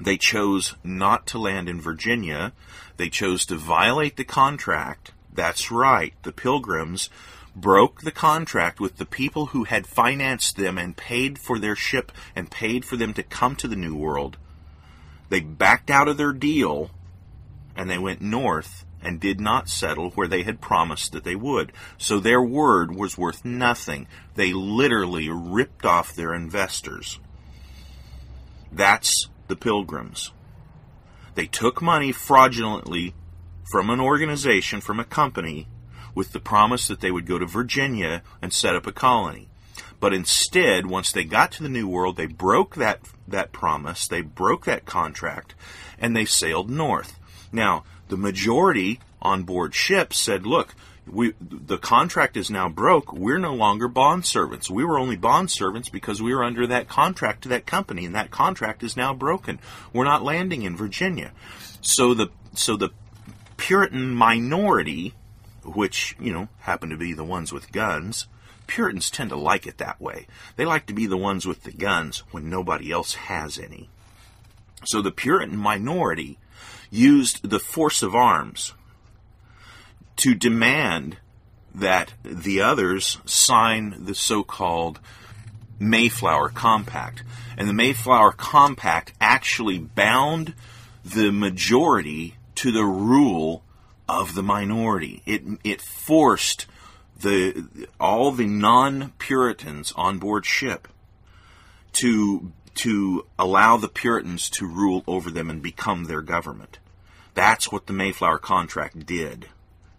they 0.00 0.16
chose 0.16 0.74
not 0.82 1.26
to 1.28 1.38
land 1.38 1.68
in 1.68 1.80
Virginia. 1.80 2.52
They 2.96 3.10
chose 3.10 3.44
to 3.46 3.56
violate 3.56 4.16
the 4.16 4.24
contract. 4.24 5.12
That's 5.32 5.70
right, 5.70 6.14
the 6.22 6.32
Pilgrims 6.32 7.10
broke 7.54 8.02
the 8.02 8.12
contract 8.12 8.80
with 8.80 8.96
the 8.96 9.04
people 9.04 9.46
who 9.46 9.64
had 9.64 9.86
financed 9.86 10.56
them 10.56 10.78
and 10.78 10.96
paid 10.96 11.38
for 11.38 11.58
their 11.58 11.76
ship 11.76 12.12
and 12.34 12.50
paid 12.50 12.84
for 12.84 12.96
them 12.96 13.12
to 13.14 13.22
come 13.22 13.56
to 13.56 13.68
the 13.68 13.76
New 13.76 13.94
World. 13.94 14.36
They 15.28 15.40
backed 15.40 15.90
out 15.90 16.08
of 16.08 16.16
their 16.16 16.32
deal 16.32 16.90
and 17.76 17.90
they 17.90 17.98
went 17.98 18.20
north 18.20 18.84
and 19.02 19.20
did 19.20 19.40
not 19.40 19.68
settle 19.68 20.10
where 20.10 20.28
they 20.28 20.42
had 20.42 20.60
promised 20.60 21.12
that 21.12 21.24
they 21.24 21.34
would. 21.34 21.72
So 21.96 22.20
their 22.20 22.42
word 22.42 22.94
was 22.94 23.16
worth 23.16 23.44
nothing. 23.44 24.06
They 24.34 24.52
literally 24.52 25.28
ripped 25.30 25.84
off 25.84 26.14
their 26.14 26.34
investors. 26.34 27.18
That's 28.70 29.28
the 29.50 29.56
pilgrims. 29.56 30.32
They 31.34 31.46
took 31.46 31.82
money 31.82 32.12
fraudulently 32.12 33.14
from 33.70 33.90
an 33.90 34.00
organization, 34.00 34.80
from 34.80 34.98
a 34.98 35.04
company, 35.04 35.68
with 36.14 36.32
the 36.32 36.40
promise 36.40 36.88
that 36.88 37.00
they 37.00 37.10
would 37.10 37.26
go 37.26 37.38
to 37.38 37.46
Virginia 37.46 38.22
and 38.40 38.52
set 38.52 38.74
up 38.74 38.86
a 38.86 38.92
colony. 38.92 39.48
But 40.00 40.14
instead, 40.14 40.86
once 40.86 41.12
they 41.12 41.24
got 41.24 41.52
to 41.52 41.62
the 41.62 41.68
New 41.68 41.86
World, 41.86 42.16
they 42.16 42.26
broke 42.26 42.76
that, 42.76 43.00
that 43.28 43.52
promise, 43.52 44.08
they 44.08 44.22
broke 44.22 44.64
that 44.64 44.86
contract, 44.86 45.54
and 45.98 46.16
they 46.16 46.24
sailed 46.24 46.70
north. 46.70 47.18
Now, 47.52 47.84
the 48.08 48.16
majority 48.16 48.98
on 49.20 49.42
board 49.42 49.74
ships 49.74 50.18
said, 50.18 50.46
look, 50.46 50.74
we, 51.10 51.34
the 51.40 51.78
contract 51.78 52.36
is 52.36 52.50
now 52.50 52.68
broke. 52.68 53.12
We're 53.12 53.38
no 53.38 53.54
longer 53.54 53.88
bond 53.88 54.24
servants. 54.24 54.70
We 54.70 54.84
were 54.84 54.98
only 54.98 55.16
bond 55.16 55.50
servants 55.50 55.88
because 55.88 56.22
we 56.22 56.34
were 56.34 56.44
under 56.44 56.66
that 56.66 56.88
contract 56.88 57.42
to 57.42 57.48
that 57.50 57.66
company, 57.66 58.04
and 58.04 58.14
that 58.14 58.30
contract 58.30 58.82
is 58.82 58.96
now 58.96 59.12
broken. 59.12 59.58
We're 59.92 60.04
not 60.04 60.22
landing 60.22 60.62
in 60.62 60.76
Virginia. 60.76 61.32
So 61.80 62.14
the 62.14 62.28
so 62.54 62.76
the 62.76 62.90
Puritan 63.56 64.14
minority, 64.14 65.14
which 65.64 66.16
you 66.20 66.32
know 66.32 66.48
happen 66.60 66.90
to 66.90 66.96
be 66.96 67.12
the 67.12 67.24
ones 67.24 67.52
with 67.52 67.72
guns, 67.72 68.26
Puritans 68.66 69.10
tend 69.10 69.30
to 69.30 69.36
like 69.36 69.66
it 69.66 69.78
that 69.78 70.00
way. 70.00 70.26
They 70.56 70.64
like 70.64 70.86
to 70.86 70.94
be 70.94 71.06
the 71.06 71.16
ones 71.16 71.46
with 71.46 71.64
the 71.64 71.72
guns 71.72 72.22
when 72.30 72.48
nobody 72.48 72.92
else 72.92 73.14
has 73.14 73.58
any. 73.58 73.88
So 74.84 75.02
the 75.02 75.10
Puritan 75.10 75.56
minority 75.56 76.38
used 76.90 77.48
the 77.48 77.60
force 77.60 78.02
of 78.02 78.14
arms 78.14 78.72
to 80.20 80.34
demand 80.34 81.16
that 81.74 82.12
the 82.22 82.60
others 82.60 83.16
sign 83.24 84.04
the 84.04 84.14
so 84.14 84.42
called 84.42 85.00
Mayflower 85.78 86.50
Compact. 86.50 87.22
And 87.56 87.66
the 87.66 87.72
Mayflower 87.72 88.32
Compact 88.32 89.14
actually 89.18 89.78
bound 89.78 90.52
the 91.02 91.32
majority 91.32 92.34
to 92.56 92.70
the 92.70 92.84
rule 92.84 93.62
of 94.06 94.34
the 94.34 94.42
minority. 94.42 95.22
It, 95.24 95.42
it 95.64 95.80
forced 95.80 96.66
the, 97.18 97.88
all 97.98 98.30
the 98.30 98.46
non 98.46 99.12
Puritans 99.16 99.90
on 99.96 100.18
board 100.18 100.44
ship 100.44 100.86
to, 101.94 102.52
to 102.74 103.24
allow 103.38 103.78
the 103.78 103.88
Puritans 103.88 104.50
to 104.50 104.66
rule 104.66 105.02
over 105.06 105.30
them 105.30 105.48
and 105.48 105.62
become 105.62 106.04
their 106.04 106.20
government. 106.20 106.78
That's 107.32 107.72
what 107.72 107.86
the 107.86 107.94
Mayflower 107.94 108.38
Contract 108.38 109.06
did. 109.06 109.48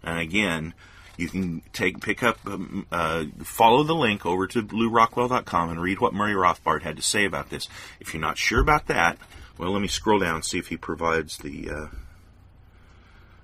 And 0.04 0.20
again, 0.20 0.74
you 1.18 1.30
can 1.30 1.62
take 1.74 2.02
pick 2.02 2.24
up, 2.24 2.40
um, 2.46 2.88
uh, 2.92 3.26
follow 3.44 3.84
the 3.84 3.96
link 3.96 4.26
over 4.26 4.48
to 4.48 4.64
lewrockwell.com 4.64 5.70
and 5.70 5.82
read 5.82 6.00
what 6.00 6.14
Murray 6.14 6.34
Rothbard 6.34 6.82
had 6.82 6.96
to 6.98 7.04
say 7.04 7.26
about 7.26 7.50
this. 7.50 7.68
If 8.00 8.14
you're 8.14 8.22
not 8.22 8.38
sure 8.38 8.62
about 8.62 8.88
that, 8.88 9.18
well, 9.58 9.72
let 9.72 9.82
me 9.82 9.88
scroll 9.88 10.20
down 10.20 10.36
and 10.36 10.46
see 10.46 10.58
if 10.58 10.68
he 10.68 10.78
provides 10.78 11.38
the. 11.38 11.70
Uh, 11.70 11.88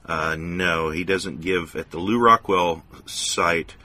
uh, 0.05 0.35
no, 0.39 0.89
he 0.89 1.03
doesn't 1.03 1.41
give 1.41 1.75
at 1.75 1.91
the 1.91 1.99
Lew 1.99 2.17
Rockwell 2.17 2.83
site 3.05 3.75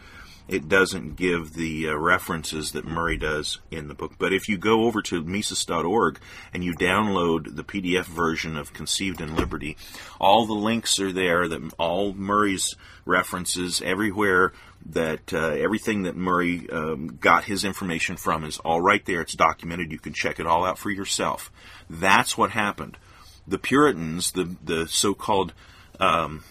it 0.52 0.68
doesn't 0.68 1.16
give 1.16 1.54
the 1.54 1.88
uh, 1.88 1.94
references 1.94 2.72
that 2.72 2.84
Murray 2.84 3.16
does 3.16 3.58
in 3.70 3.88
the 3.88 3.94
book. 3.94 4.12
But 4.18 4.34
if 4.34 4.48
you 4.48 4.58
go 4.58 4.84
over 4.84 5.00
to 5.02 5.24
Mises.org 5.24 6.18
and 6.52 6.62
you 6.62 6.74
download 6.74 7.56
the 7.56 7.64
PDF 7.64 8.04
version 8.04 8.56
of 8.58 8.74
Conceived 8.74 9.20
in 9.22 9.34
Liberty, 9.34 9.78
all 10.20 10.44
the 10.44 10.52
links 10.52 11.00
are 11.00 11.12
there. 11.12 11.48
That 11.48 11.72
all 11.78 12.12
Murray's 12.12 12.76
references 13.06 13.80
everywhere. 13.80 14.52
That 14.84 15.32
uh, 15.32 15.52
everything 15.52 16.02
that 16.02 16.16
Murray 16.16 16.68
um, 16.70 17.16
got 17.20 17.44
his 17.44 17.64
information 17.64 18.16
from 18.16 18.44
is 18.44 18.58
all 18.58 18.80
right 18.80 19.04
there. 19.06 19.22
It's 19.22 19.34
documented. 19.34 19.90
You 19.90 19.98
can 19.98 20.12
check 20.12 20.38
it 20.38 20.46
all 20.46 20.66
out 20.66 20.78
for 20.78 20.90
yourself. 20.90 21.50
That's 21.88 22.36
what 22.36 22.50
happened. 22.50 22.98
The 23.46 23.58
Puritans, 23.58 24.32
the 24.32 24.54
the 24.62 24.86
so-called 24.86 25.54
um, 25.98 26.44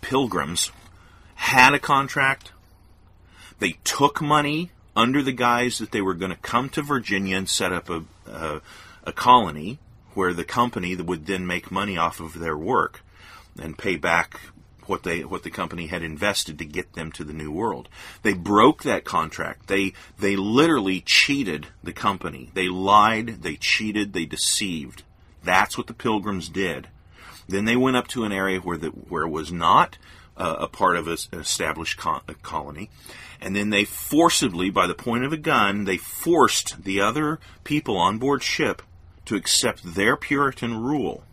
pilgrims, 0.00 0.72
had 1.34 1.74
a 1.74 1.78
contract 1.78 2.52
they 3.58 3.76
took 3.84 4.20
money 4.20 4.70
under 4.96 5.22
the 5.22 5.32
guise 5.32 5.78
that 5.78 5.92
they 5.92 6.00
were 6.00 6.14
going 6.14 6.30
to 6.30 6.36
come 6.36 6.68
to 6.70 6.82
Virginia 6.82 7.36
and 7.36 7.48
set 7.48 7.72
up 7.72 7.90
a, 7.90 8.04
a, 8.26 8.60
a 9.04 9.12
colony 9.12 9.78
where 10.14 10.32
the 10.32 10.44
company 10.44 10.94
would 10.94 11.26
then 11.26 11.46
make 11.46 11.70
money 11.70 11.96
off 11.96 12.20
of 12.20 12.38
their 12.38 12.56
work 12.56 13.00
and 13.60 13.78
pay 13.78 13.96
back 13.96 14.40
what 14.86 15.02
they 15.02 15.24
what 15.24 15.42
the 15.42 15.50
company 15.50 15.86
had 15.86 16.02
invested 16.02 16.58
to 16.58 16.64
get 16.64 16.92
them 16.92 17.10
to 17.12 17.24
the 17.24 17.32
new 17.32 17.50
world. 17.50 17.88
They 18.22 18.34
broke 18.34 18.82
that 18.82 19.04
contract. 19.04 19.66
They 19.66 19.94
they 20.18 20.36
literally 20.36 21.00
cheated 21.00 21.68
the 21.82 21.92
company. 21.92 22.50
They 22.54 22.68
lied, 22.68 23.42
they 23.42 23.56
cheated, 23.56 24.12
they 24.12 24.26
deceived. 24.26 25.02
That's 25.42 25.76
what 25.78 25.86
the 25.86 25.94
pilgrims 25.94 26.48
did. 26.48 26.88
Then 27.48 27.64
they 27.64 27.76
went 27.76 27.96
up 27.96 28.08
to 28.08 28.24
an 28.24 28.32
area 28.32 28.60
where 28.60 28.78
the 28.78 28.88
where 28.88 29.24
it 29.24 29.30
was 29.30 29.50
not 29.52 29.98
uh, 30.36 30.56
a 30.60 30.68
part 30.68 30.96
of 30.96 31.08
an 31.08 31.16
established 31.32 31.98
co- 31.98 32.22
colony, 32.42 32.90
and 33.44 33.54
then 33.54 33.68
they 33.68 33.84
forcibly, 33.84 34.70
by 34.70 34.86
the 34.86 34.94
point 34.94 35.22
of 35.22 35.32
a 35.32 35.36
gun, 35.36 35.84
they 35.84 35.98
forced 35.98 36.82
the 36.82 36.98
other 37.02 37.38
people 37.62 37.98
on 37.98 38.16
board 38.16 38.42
ship 38.42 38.80
to 39.26 39.36
accept 39.36 39.94
their 39.94 40.16
Puritan 40.16 40.82
rule. 40.82 41.24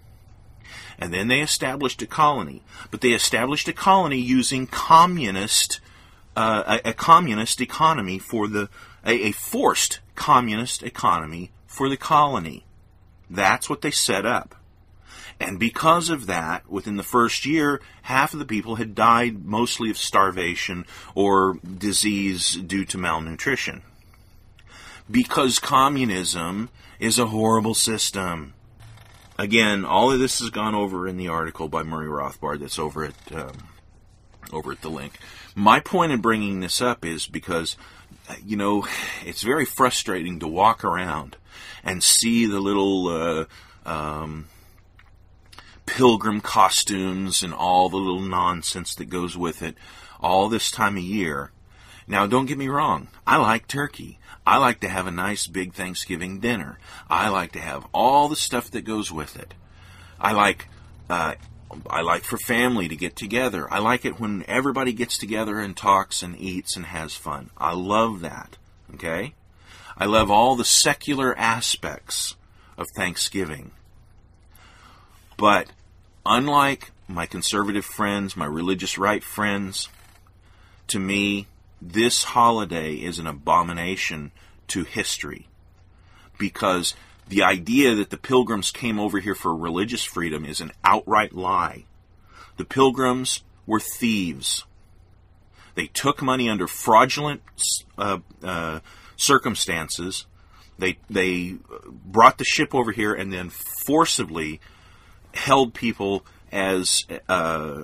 And 1.00 1.14
then 1.14 1.30
they 1.30 1.40
established 1.40 2.02
a 2.02 2.06
colony. 2.06 2.64
But 2.92 3.00
they 3.00 3.12
established 3.12 3.70
a 3.70 3.74
colony 3.74 4.18
using 4.18 4.68
communist, 4.68 5.80
uh, 6.36 6.80
a, 6.84 6.90
a, 6.90 6.94
communist 6.94 7.62
economy 7.62 8.20
for 8.20 8.50
the, 8.50 8.68
a, 9.06 9.30
a 9.30 9.32
forced 9.32 10.02
communist 10.16 10.84
economy 10.84 11.52
for 11.66 11.88
the 11.88 11.96
colony. 11.96 12.66
That's 13.30 13.70
what 13.70 13.82
they 13.82 13.92
set 13.92 14.26
up. 14.26 14.54
And 15.42 15.58
because 15.58 16.10
of 16.10 16.28
that, 16.28 16.70
within 16.70 16.98
the 16.98 17.04
first 17.04 17.48
year, 17.48 17.82
half 18.04 18.34
of 18.34 18.40
the 18.40 18.46
people 18.46 18.76
had 18.76 18.94
died 18.94 19.44
mostly 19.44 19.90
of 19.90 19.98
starvation 19.98 20.86
or 21.16 21.58
disease 21.64 22.54
due 22.54 22.86
to 22.86 23.00
malnutrition. 23.00 23.82
Because 25.10 25.58
communism 25.58 26.70
is 27.00 27.18
a 27.18 27.26
horrible 27.26 27.74
system. 27.74 28.54
Again, 29.40 29.84
all 29.84 30.12
of 30.12 30.20
this 30.20 30.40
has 30.40 30.52
gone 30.52 30.76
over 30.76 31.08
in 31.08 31.18
the 31.18 31.30
article 31.30 31.68
by 31.68 31.82
Murray 31.82 32.08
Rothbard 32.08 32.60
that's 32.60 32.78
over 32.78 33.06
at 33.06 33.16
um, 33.34 33.70
over 34.54 34.72
at 34.72 34.82
the 34.82 34.90
link. 34.90 35.18
My 35.56 35.80
point 35.80 36.12
in 36.12 36.22
bringing 36.22 36.60
this 36.60 36.82
up 36.82 37.04
is 37.04 37.26
because 37.26 37.78
you 38.46 38.58
know 38.58 38.86
it's 39.26 39.42
very 39.42 39.66
frustrating 39.66 40.40
to 40.40 40.48
walk 40.48 40.84
around 40.84 41.38
and 41.84 42.04
see 42.04 42.46
the 42.46 42.60
little 42.60 43.08
uh, 43.08 43.46
um, 43.90 44.48
pilgrim 45.86 46.42
costumes 46.42 47.44
and 47.44 47.54
all 47.54 47.90
the 47.90 47.98
little 47.98 48.22
nonsense 48.22 48.96
that 48.96 49.06
goes 49.10 49.38
with 49.38 49.62
it 49.62 49.76
all 50.20 50.50
this 50.50 50.72
time 50.72 50.98
of 50.98 51.04
year. 51.04 51.52
Now, 52.08 52.28
don't 52.28 52.46
get 52.46 52.58
me 52.58 52.68
wrong. 52.68 53.08
I 53.26 53.38
like 53.38 53.68
turkey. 53.68 54.20
I 54.46 54.58
like 54.58 54.80
to 54.82 54.90
have 54.90 55.08
a 55.08 55.12
nice 55.12 55.48
big 55.48 55.74
Thanksgiving 55.74 56.40
dinner. 56.40 56.80
I 57.10 57.30
like 57.30 57.52
to 57.54 57.60
have 57.60 57.88
all 57.94 58.28
the 58.28 58.36
stuff 58.36 58.72
that 58.72 58.82
goes 58.82 59.12
with 59.12 59.38
it. 59.38 59.54
I 60.20 60.34
like, 60.34 60.68
uh, 61.10 61.36
I 61.90 62.02
like 62.02 62.24
for 62.24 62.38
family 62.38 62.88
to 62.88 62.96
get 62.96 63.16
together. 63.16 63.72
I 63.72 63.80
like 63.80 64.04
it 64.04 64.20
when 64.20 64.44
everybody 64.48 64.94
gets 64.94 65.18
together 65.18 65.60
and 65.60 65.76
talks 65.76 66.22
and 66.24 66.40
eats 66.40 66.76
and 66.76 66.88
has 66.88 67.16
fun. 67.16 67.50
I 67.58 67.74
love 67.74 68.22
that. 68.22 68.58
Okay? 68.94 69.36
I 69.98 70.06
love 70.06 70.32
all 70.32 70.56
the 70.56 70.66
secular 70.66 71.38
aspects 71.38 72.36
of 72.78 72.88
Thanksgiving. 72.96 73.72
But 75.42 75.72
unlike 76.24 76.92
my 77.08 77.26
conservative 77.26 77.84
friends, 77.84 78.38
my 78.38 78.46
religious 78.46 79.00
right 79.00 79.24
friends, 79.24 79.90
to 80.86 81.00
me, 81.00 81.48
this 81.82 82.24
holiday 82.24 82.94
is 82.94 83.18
an 83.18 83.26
abomination 83.26 84.34
to 84.68 84.84
history. 84.84 85.48
Because 86.38 86.94
the 87.28 87.42
idea 87.42 87.96
that 87.96 88.12
the 88.12 88.18
pilgrims 88.18 88.70
came 88.70 89.00
over 89.00 89.18
here 89.18 89.34
for 89.34 89.56
religious 89.56 90.04
freedom 90.04 90.46
is 90.46 90.62
an 90.62 90.74
outright 90.84 91.34
lie. 91.34 91.86
The 92.58 92.66
pilgrims 92.66 93.42
were 93.66 93.80
thieves. 93.80 94.66
They 95.74 95.88
took 95.88 96.22
money 96.22 96.50
under 96.50 96.68
fraudulent 96.68 97.42
uh, 97.98 98.20
uh, 98.44 98.82
circumstances. 99.18 100.28
They 100.78 101.00
they 101.10 101.56
brought 101.92 102.38
the 102.38 102.44
ship 102.44 102.76
over 102.76 102.92
here 102.92 103.16
and 103.16 103.34
then 103.34 103.50
forcibly 103.50 104.60
held 105.34 105.74
people 105.74 106.26
as 106.52 107.06
uh, 107.30 107.84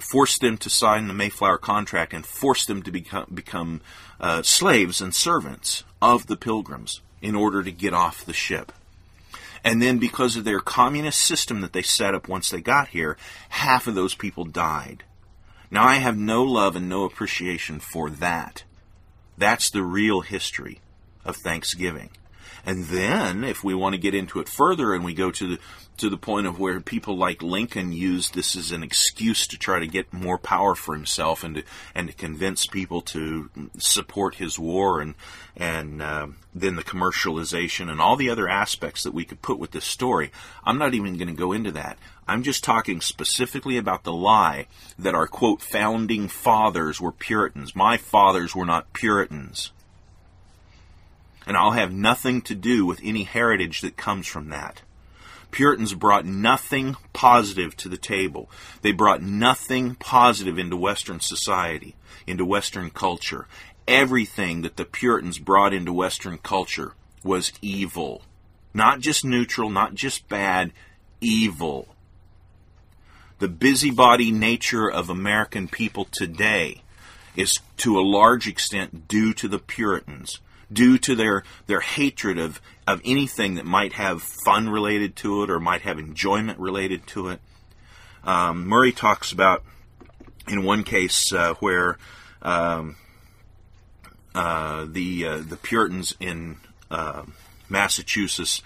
forced 0.00 0.40
them 0.40 0.56
to 0.58 0.70
sign 0.70 1.08
the 1.08 1.14
Mayflower 1.14 1.58
contract 1.58 2.12
and 2.12 2.24
forced 2.24 2.68
them 2.68 2.82
to 2.82 2.90
become 2.90 3.26
become 3.32 3.80
uh, 4.20 4.42
slaves 4.42 5.00
and 5.00 5.14
servants 5.14 5.84
of 6.00 6.26
the 6.26 6.36
Pilgrims 6.36 7.00
in 7.20 7.34
order 7.34 7.62
to 7.62 7.72
get 7.72 7.92
off 7.92 8.24
the 8.24 8.32
ship. 8.32 8.72
And 9.62 9.82
then 9.82 9.98
because 9.98 10.36
of 10.36 10.44
their 10.44 10.60
communist 10.60 11.20
system 11.20 11.60
that 11.60 11.72
they 11.72 11.82
set 11.82 12.14
up 12.14 12.28
once 12.28 12.48
they 12.48 12.62
got 12.62 12.88
here, 12.88 13.18
half 13.50 13.86
of 13.86 13.94
those 13.94 14.14
people 14.14 14.44
died. 14.44 15.04
Now 15.70 15.84
I 15.84 15.96
have 15.96 16.16
no 16.16 16.42
love 16.42 16.76
and 16.76 16.88
no 16.88 17.04
appreciation 17.04 17.78
for 17.78 18.08
that. 18.10 18.64
That's 19.36 19.70
the 19.70 19.82
real 19.82 20.22
history 20.22 20.80
of 21.24 21.36
Thanksgiving. 21.36 22.10
And 22.64 22.86
then, 22.86 23.44
if 23.44 23.64
we 23.64 23.74
want 23.74 23.94
to 23.94 24.00
get 24.00 24.14
into 24.14 24.40
it 24.40 24.48
further, 24.48 24.94
and 24.94 25.04
we 25.04 25.14
go 25.14 25.30
to 25.30 25.56
the 25.56 25.58
to 26.00 26.08
the 26.08 26.16
point 26.16 26.46
of 26.46 26.58
where 26.58 26.80
people 26.80 27.14
like 27.14 27.42
Lincoln 27.42 27.92
used 27.92 28.34
this 28.34 28.56
as 28.56 28.72
an 28.72 28.82
excuse 28.82 29.46
to 29.46 29.58
try 29.58 29.78
to 29.78 29.86
get 29.86 30.14
more 30.14 30.38
power 30.38 30.74
for 30.74 30.94
himself 30.94 31.44
and 31.44 31.56
to 31.56 31.62
and 31.94 32.08
to 32.08 32.14
convince 32.14 32.66
people 32.66 33.02
to 33.02 33.50
support 33.78 34.36
his 34.36 34.58
war, 34.58 35.00
and 35.00 35.14
and 35.56 36.00
uh, 36.00 36.28
then 36.54 36.76
the 36.76 36.82
commercialization 36.82 37.90
and 37.90 38.00
all 38.00 38.16
the 38.16 38.30
other 38.30 38.48
aspects 38.48 39.02
that 39.02 39.14
we 39.14 39.24
could 39.24 39.42
put 39.42 39.58
with 39.58 39.72
this 39.72 39.84
story. 39.84 40.30
I'm 40.64 40.78
not 40.78 40.94
even 40.94 41.18
going 41.18 41.28
to 41.28 41.34
go 41.34 41.52
into 41.52 41.72
that. 41.72 41.98
I'm 42.26 42.42
just 42.42 42.64
talking 42.64 43.00
specifically 43.00 43.76
about 43.76 44.04
the 44.04 44.12
lie 44.12 44.68
that 44.98 45.14
our 45.14 45.26
quote 45.26 45.60
founding 45.60 46.28
fathers 46.28 47.00
were 47.00 47.12
Puritans. 47.12 47.76
My 47.76 47.96
fathers 47.96 48.54
were 48.54 48.66
not 48.66 48.92
Puritans 48.92 49.72
and 51.46 51.56
I'll 51.56 51.72
have 51.72 51.92
nothing 51.92 52.42
to 52.42 52.54
do 52.54 52.86
with 52.86 53.00
any 53.02 53.24
heritage 53.24 53.80
that 53.80 53.96
comes 53.96 54.26
from 54.26 54.50
that. 54.50 54.82
Puritans 55.50 55.94
brought 55.94 56.24
nothing 56.24 56.96
positive 57.12 57.76
to 57.78 57.88
the 57.88 57.96
table. 57.96 58.48
They 58.82 58.92
brought 58.92 59.22
nothing 59.22 59.96
positive 59.96 60.58
into 60.58 60.76
Western 60.76 61.20
society, 61.20 61.96
into 62.26 62.44
Western 62.44 62.90
culture. 62.90 63.46
Everything 63.88 64.62
that 64.62 64.76
the 64.76 64.84
Puritans 64.84 65.38
brought 65.38 65.72
into 65.72 65.92
Western 65.92 66.38
culture 66.38 66.94
was 67.24 67.52
evil. 67.60 68.22
Not 68.72 69.00
just 69.00 69.24
neutral, 69.24 69.70
not 69.70 69.94
just 69.94 70.28
bad, 70.28 70.72
evil. 71.20 71.88
The 73.40 73.48
busybody 73.48 74.30
nature 74.30 74.88
of 74.88 75.10
American 75.10 75.66
people 75.66 76.04
today 76.04 76.82
is 77.34 77.58
to 77.78 77.98
a 77.98 78.02
large 78.02 78.46
extent 78.46 79.08
due 79.08 79.32
to 79.34 79.48
the 79.48 79.58
Puritans 79.58 80.38
due 80.72 80.98
to 80.98 81.14
their, 81.14 81.42
their 81.66 81.80
hatred 81.80 82.38
of, 82.38 82.60
of 82.86 83.00
anything 83.04 83.54
that 83.54 83.64
might 83.64 83.94
have 83.94 84.22
fun 84.22 84.68
related 84.68 85.16
to 85.16 85.42
it 85.42 85.50
or 85.50 85.60
might 85.60 85.82
have 85.82 85.98
enjoyment 85.98 86.58
related 86.58 87.06
to 87.08 87.28
it. 87.28 87.40
Um, 88.24 88.66
Murray 88.66 88.92
talks 88.92 89.32
about, 89.32 89.64
in 90.48 90.64
one 90.64 90.84
case, 90.84 91.32
uh, 91.32 91.54
where 91.54 91.98
um, 92.42 92.96
uh, 94.34 94.86
the 94.88 95.26
uh, 95.26 95.38
the 95.38 95.56
Puritans 95.56 96.14
in 96.20 96.56
uh, 96.90 97.22
Massachusetts 97.68 98.62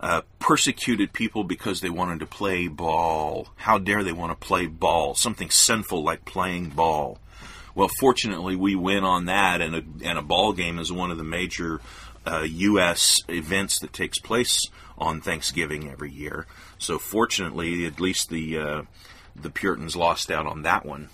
uh, 0.00 0.22
persecuted 0.38 1.12
people 1.12 1.44
because 1.44 1.80
they 1.80 1.90
wanted 1.90 2.20
to 2.20 2.26
play 2.26 2.68
ball. 2.68 3.48
How 3.56 3.78
dare 3.78 4.04
they 4.04 4.12
want 4.12 4.38
to 4.38 4.46
play 4.46 4.66
ball? 4.66 5.14
Something 5.14 5.50
sinful 5.50 6.02
like 6.02 6.24
playing 6.24 6.70
ball. 6.70 7.18
Well, 7.78 7.86
fortunately, 7.86 8.56
we 8.56 8.74
win 8.74 9.04
on 9.04 9.26
that, 9.26 9.60
and 9.60 9.76
a, 9.76 9.84
and 10.02 10.18
a 10.18 10.22
ball 10.22 10.52
game 10.52 10.80
is 10.80 10.90
one 10.90 11.12
of 11.12 11.16
the 11.16 11.22
major 11.22 11.80
uh, 12.26 12.42
U.S. 12.42 13.20
events 13.28 13.78
that 13.78 13.92
takes 13.92 14.18
place 14.18 14.68
on 14.98 15.20
Thanksgiving 15.20 15.88
every 15.88 16.10
year. 16.10 16.48
So, 16.78 16.98
fortunately, 16.98 17.86
at 17.86 18.00
least 18.00 18.30
the 18.30 18.58
uh, 18.58 18.82
the 19.36 19.50
Puritans 19.50 19.94
lost 19.94 20.28
out 20.28 20.44
on 20.44 20.62
that 20.62 20.84
one. 20.84 21.10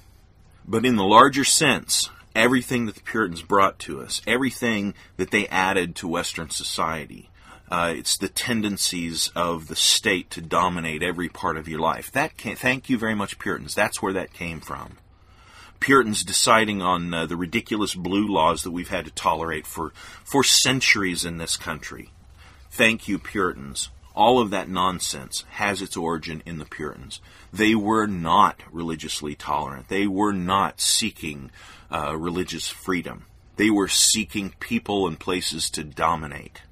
But 0.66 0.87
in 0.87 0.97
the 0.97 1.04
larger 1.04 1.44
sense, 1.44 2.09
everything 2.35 2.87
that 2.87 2.94
the 2.94 3.02
Puritans 3.02 3.42
brought 3.42 3.78
to 3.80 4.00
us, 4.00 4.23
everything 4.26 4.94
that 5.18 5.33
they 5.33 5.47
added 5.49 5.94
to 5.97 6.09
Western 6.09 6.49
society, 6.49 7.28
uh, 7.71 7.92
it's 7.94 8.16
the 8.16 8.30
tendencies 8.30 9.30
of 9.37 9.68
the 9.68 9.76
state 9.76 10.30
to 10.30 10.40
dominate 10.40 11.02
every 11.02 11.28
part 11.28 11.59
of 11.59 11.68
your 11.68 11.80
life. 11.80 12.11
That 12.12 12.33
thank 12.38 12.88
you 12.88 12.97
very 12.97 13.14
much, 13.14 13.38
Puritans. 13.38 13.75
That's 13.75 14.00
where 14.00 14.14
that 14.14 14.33
came 14.33 14.61
from. 14.61 14.97
Puritans 15.85 16.25
deciding 16.25 16.81
on 16.81 17.12
uh, 17.12 17.26
the 17.26 17.37
ridiculous 17.37 17.95
blue 17.95 18.26
laws 18.26 18.62
that 18.62 18.71
we've 18.71 18.88
had 18.88 19.05
to 19.05 19.11
tolerate 19.11 19.66
for, 19.66 19.92
for 20.25 20.42
centuries 20.42 21.27
in 21.27 21.37
this 21.37 21.59
country. 21.59 22.11
Thank 22.70 23.07
you, 23.07 23.18
Puritans. 23.18 23.90
All 24.14 24.38
of 24.38 24.49
that 24.49 24.70
nonsense 24.70 25.44
has 25.51 25.83
its 25.83 25.94
origin 25.94 26.42
in 26.47 26.57
the 26.57 26.64
Puritans. 26.64 27.20
They 27.53 27.75
were 27.75 28.07
not 28.07 28.62
religiously 28.73 29.35
tolerant. 29.35 29.88
They 29.88 30.07
were 30.07 30.33
not 30.33 30.81
seeking 30.81 31.51
uh, 31.92 32.16
religious 32.16 32.66
freedom. 32.66 33.27
They 33.57 33.68
were 33.68 33.88
seeking 33.88 34.55
people 34.61 35.07
and 35.07 35.20
places 35.20 35.68
to 35.73 35.85
dominate. 35.85 36.62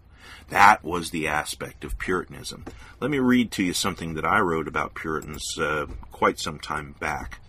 That 0.49 0.83
was 0.83 1.11
the 1.11 1.29
aspect 1.29 1.85
of 1.85 1.99
Puritanism. 1.99 2.65
Let 2.99 3.11
me 3.11 3.19
read 3.19 3.51
to 3.53 3.63
you 3.63 3.75
something 3.75 4.15
that 4.15 4.25
I 4.25 4.39
wrote 4.41 4.69
about 4.69 4.95
Puritans 4.95 5.59
uh, 5.59 5.85
quite 6.13 6.39
some 6.39 6.59
time 6.59 6.95
back. 6.99 7.41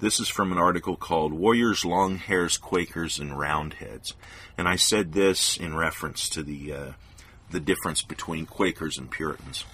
This 0.00 0.18
is 0.18 0.28
from 0.30 0.50
an 0.50 0.56
article 0.56 0.96
called 0.96 1.34
Warriors, 1.34 1.84
Long 1.84 2.16
Hairs, 2.16 2.56
Quakers, 2.56 3.18
and 3.18 3.38
Roundheads. 3.38 4.14
And 4.56 4.66
I 4.66 4.76
said 4.76 5.12
this 5.12 5.58
in 5.58 5.76
reference 5.76 6.30
to 6.30 6.42
the, 6.42 6.72
uh, 6.72 6.92
the 7.50 7.60
difference 7.60 8.00
between 8.00 8.46
Quakers 8.46 8.96
and 8.96 9.10
Puritans. 9.10 9.66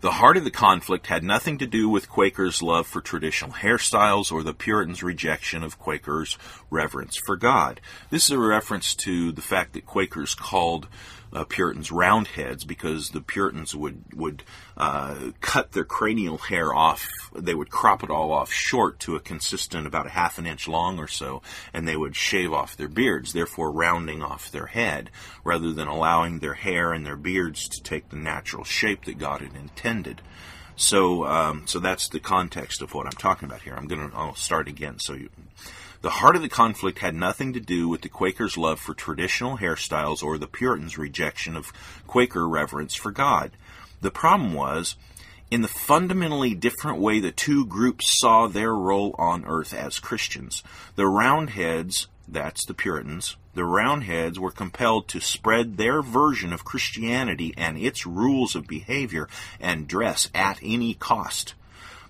The 0.00 0.12
heart 0.12 0.36
of 0.36 0.44
the 0.44 0.50
conflict 0.52 1.08
had 1.08 1.24
nothing 1.24 1.58
to 1.58 1.66
do 1.66 1.88
with 1.88 2.08
Quakers' 2.08 2.62
love 2.62 2.86
for 2.86 3.00
traditional 3.00 3.50
hairstyles 3.50 4.30
or 4.30 4.44
the 4.44 4.54
Puritans' 4.54 5.02
rejection 5.02 5.64
of 5.64 5.78
Quakers' 5.78 6.38
reverence 6.70 7.16
for 7.16 7.36
God. 7.36 7.80
This 8.10 8.26
is 8.26 8.30
a 8.30 8.38
reference 8.38 8.94
to 8.94 9.32
the 9.32 9.42
fact 9.42 9.72
that 9.72 9.86
Quakers 9.86 10.36
called 10.36 10.86
uh, 11.32 11.44
Puritans 11.44 11.92
roundheads 11.92 12.64
because 12.64 13.10
the 13.10 13.20
Puritans 13.20 13.74
would 13.74 14.02
would 14.14 14.42
uh, 14.76 15.30
cut 15.40 15.72
their 15.72 15.84
cranial 15.84 16.38
hair 16.38 16.74
off. 16.74 17.08
They 17.34 17.54
would 17.54 17.70
crop 17.70 18.02
it 18.02 18.10
all 18.10 18.32
off 18.32 18.52
short 18.52 18.98
to 19.00 19.16
a 19.16 19.20
consistent 19.20 19.86
about 19.86 20.06
a 20.06 20.10
half 20.10 20.38
an 20.38 20.46
inch 20.46 20.66
long 20.66 20.98
or 20.98 21.08
so, 21.08 21.42
and 21.72 21.86
they 21.86 21.96
would 21.96 22.16
shave 22.16 22.52
off 22.52 22.76
their 22.76 22.88
beards, 22.88 23.32
therefore 23.32 23.70
rounding 23.70 24.22
off 24.22 24.50
their 24.50 24.66
head, 24.66 25.10
rather 25.44 25.72
than 25.72 25.88
allowing 25.88 26.38
their 26.38 26.54
hair 26.54 26.92
and 26.92 27.06
their 27.06 27.16
beards 27.16 27.68
to 27.68 27.82
take 27.82 28.08
the 28.08 28.16
natural 28.16 28.64
shape 28.64 29.04
that 29.04 29.18
God 29.18 29.40
had 29.40 29.54
intended. 29.54 30.22
So, 30.76 31.26
um, 31.26 31.64
so 31.66 31.78
that's 31.78 32.08
the 32.08 32.20
context 32.20 32.80
of 32.80 32.94
what 32.94 33.04
I'm 33.04 33.12
talking 33.12 33.46
about 33.46 33.62
here. 33.62 33.74
I'm 33.74 33.86
gonna 33.86 34.10
I'll 34.14 34.34
start 34.34 34.66
again. 34.66 34.98
So 34.98 35.12
you 35.12 35.28
the 36.02 36.10
heart 36.10 36.34
of 36.34 36.42
the 36.42 36.48
conflict 36.48 37.00
had 37.00 37.14
nothing 37.14 37.52
to 37.52 37.60
do 37.60 37.88
with 37.88 38.00
the 38.00 38.08
Quakers' 38.08 38.56
love 38.56 38.80
for 38.80 38.94
traditional 38.94 39.58
hairstyles 39.58 40.22
or 40.22 40.38
the 40.38 40.46
Puritans' 40.46 40.96
rejection 40.96 41.56
of 41.56 41.72
Quaker 42.06 42.48
reverence 42.48 42.94
for 42.94 43.10
God. 43.10 43.52
The 44.00 44.10
problem 44.10 44.54
was 44.54 44.96
in 45.50 45.60
the 45.60 45.68
fundamentally 45.68 46.54
different 46.54 46.98
way 47.00 47.20
the 47.20 47.32
two 47.32 47.66
groups 47.66 48.18
saw 48.18 48.46
their 48.46 48.74
role 48.74 49.14
on 49.18 49.44
earth 49.44 49.74
as 49.74 49.98
Christians. 49.98 50.62
The 50.96 51.06
Roundheads, 51.06 52.06
that's 52.26 52.64
the 52.64 52.74
Puritans, 52.74 53.36
the 53.52 53.64
Roundheads 53.64 54.38
were 54.38 54.52
compelled 54.52 55.08
to 55.08 55.20
spread 55.20 55.76
their 55.76 56.00
version 56.00 56.52
of 56.52 56.64
Christianity 56.64 57.52
and 57.56 57.76
its 57.76 58.06
rules 58.06 58.54
of 58.54 58.66
behavior 58.66 59.28
and 59.58 59.88
dress 59.88 60.30
at 60.34 60.60
any 60.62 60.94
cost 60.94 61.54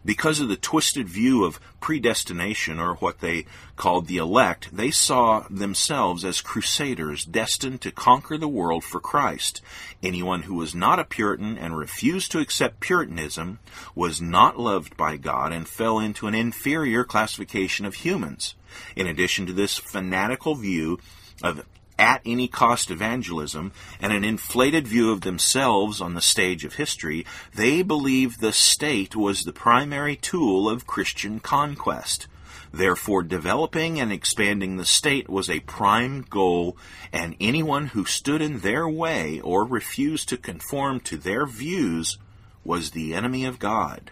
because 0.04 0.40
of 0.40 0.48
the 0.48 0.56
twisted 0.56 1.08
view 1.08 1.44
of 1.44 1.60
predestination, 1.80 2.78
or 2.78 2.94
what 2.96 3.20
they 3.20 3.46
called 3.76 4.06
the 4.06 4.16
elect, 4.16 4.74
they 4.74 4.90
saw 4.90 5.46
themselves 5.50 6.24
as 6.24 6.40
crusaders 6.40 7.24
destined 7.24 7.80
to 7.82 7.90
conquer 7.90 8.38
the 8.38 8.48
world 8.48 8.84
for 8.84 9.00
Christ. 9.00 9.60
Anyone 10.02 10.42
who 10.42 10.54
was 10.54 10.74
not 10.74 10.98
a 10.98 11.04
Puritan 11.04 11.58
and 11.58 11.76
refused 11.76 12.32
to 12.32 12.38
accept 12.38 12.80
Puritanism 12.80 13.58
was 13.94 14.20
not 14.20 14.58
loved 14.58 14.96
by 14.96 15.16
God 15.16 15.52
and 15.52 15.68
fell 15.68 15.98
into 15.98 16.26
an 16.26 16.34
inferior 16.34 17.04
classification 17.04 17.84
of 17.84 17.96
humans. 17.96 18.54
In 18.94 19.06
addition 19.06 19.46
to 19.46 19.52
this 19.52 19.76
fanatical 19.78 20.54
view 20.54 20.98
of 21.42 21.64
at 22.00 22.22
any 22.24 22.48
cost 22.48 22.90
evangelism 22.90 23.72
and 24.00 24.12
an 24.12 24.24
inflated 24.24 24.88
view 24.88 25.12
of 25.12 25.20
themselves 25.20 26.00
on 26.00 26.14
the 26.14 26.22
stage 26.22 26.64
of 26.64 26.74
history, 26.74 27.26
they 27.54 27.82
believed 27.82 28.40
the 28.40 28.52
state 28.52 29.14
was 29.14 29.44
the 29.44 29.52
primary 29.52 30.16
tool 30.16 30.68
of 30.68 30.86
Christian 30.86 31.38
conquest. 31.38 32.26
Therefore, 32.72 33.22
developing 33.22 34.00
and 34.00 34.12
expanding 34.12 34.76
the 34.76 34.84
state 34.86 35.28
was 35.28 35.50
a 35.50 35.60
prime 35.60 36.22
goal, 36.22 36.76
and 37.12 37.36
anyone 37.38 37.88
who 37.88 38.04
stood 38.04 38.40
in 38.40 38.60
their 38.60 38.88
way 38.88 39.40
or 39.40 39.64
refused 39.64 40.28
to 40.30 40.36
conform 40.36 41.00
to 41.00 41.18
their 41.18 41.46
views 41.46 42.16
was 42.64 42.92
the 42.92 43.12
enemy 43.12 43.44
of 43.44 43.58
God. 43.58 44.10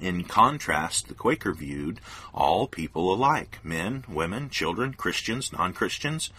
In 0.00 0.24
contrast, 0.24 1.08
the 1.08 1.14
Quaker 1.14 1.52
viewed 1.52 2.00
all 2.32 2.66
people 2.66 3.12
alike 3.12 3.58
men, 3.62 4.04
women, 4.08 4.50
children, 4.50 4.94
Christians, 4.94 5.52
non 5.52 5.72
Christians. 5.72 6.30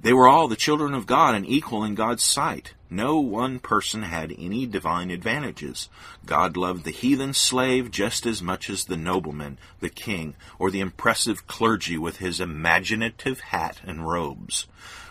They 0.00 0.12
were 0.12 0.28
all 0.28 0.46
the 0.46 0.56
children 0.56 0.94
of 0.94 1.06
God 1.06 1.34
and 1.34 1.46
equal 1.46 1.82
in 1.82 1.96
God's 1.96 2.22
sight. 2.22 2.74
No 2.88 3.18
one 3.18 3.58
person 3.58 4.02
had 4.04 4.32
any 4.38 4.64
divine 4.64 5.10
advantages. 5.10 5.88
God 6.24 6.56
loved 6.56 6.84
the 6.84 6.92
heathen 6.92 7.34
slave 7.34 7.90
just 7.90 8.24
as 8.24 8.40
much 8.40 8.70
as 8.70 8.84
the 8.84 8.96
nobleman, 8.96 9.58
the 9.80 9.90
king, 9.90 10.34
or 10.58 10.70
the 10.70 10.80
impressive 10.80 11.46
clergy 11.46 11.98
with 11.98 12.18
his 12.18 12.40
imaginative 12.40 13.40
hat 13.40 13.80
and 13.84 14.08
robes. 14.08 14.66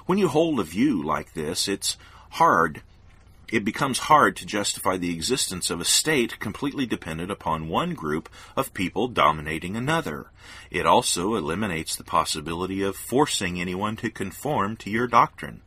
When 0.05 0.17
you 0.17 0.29
hold 0.29 0.59
a 0.59 0.63
view 0.63 1.03
like 1.03 1.33
this, 1.33 1.67
it's 1.67 1.97
hard 2.31 2.81
it 3.51 3.63
becomes 3.63 3.99
hard 3.99 4.35
to 4.35 4.45
justify 4.45 4.97
the 4.97 5.13
existence 5.13 5.69
of 5.69 5.79
a 5.79 5.85
state 5.85 6.39
completely 6.39 6.85
dependent 6.85 7.31
upon 7.31 7.69
one 7.69 7.93
group 7.93 8.29
of 8.55 8.73
people 8.73 9.07
dominating 9.07 9.75
another. 9.75 10.27
It 10.69 10.85
also 10.85 11.35
eliminates 11.35 11.95
the 11.95 12.03
possibility 12.03 12.83
of 12.83 12.95
forcing 12.95 13.59
anyone 13.59 13.95
to 13.97 14.09
conform 14.09 14.75
to 14.77 14.89
your 14.89 15.07
doctrine. 15.07 15.61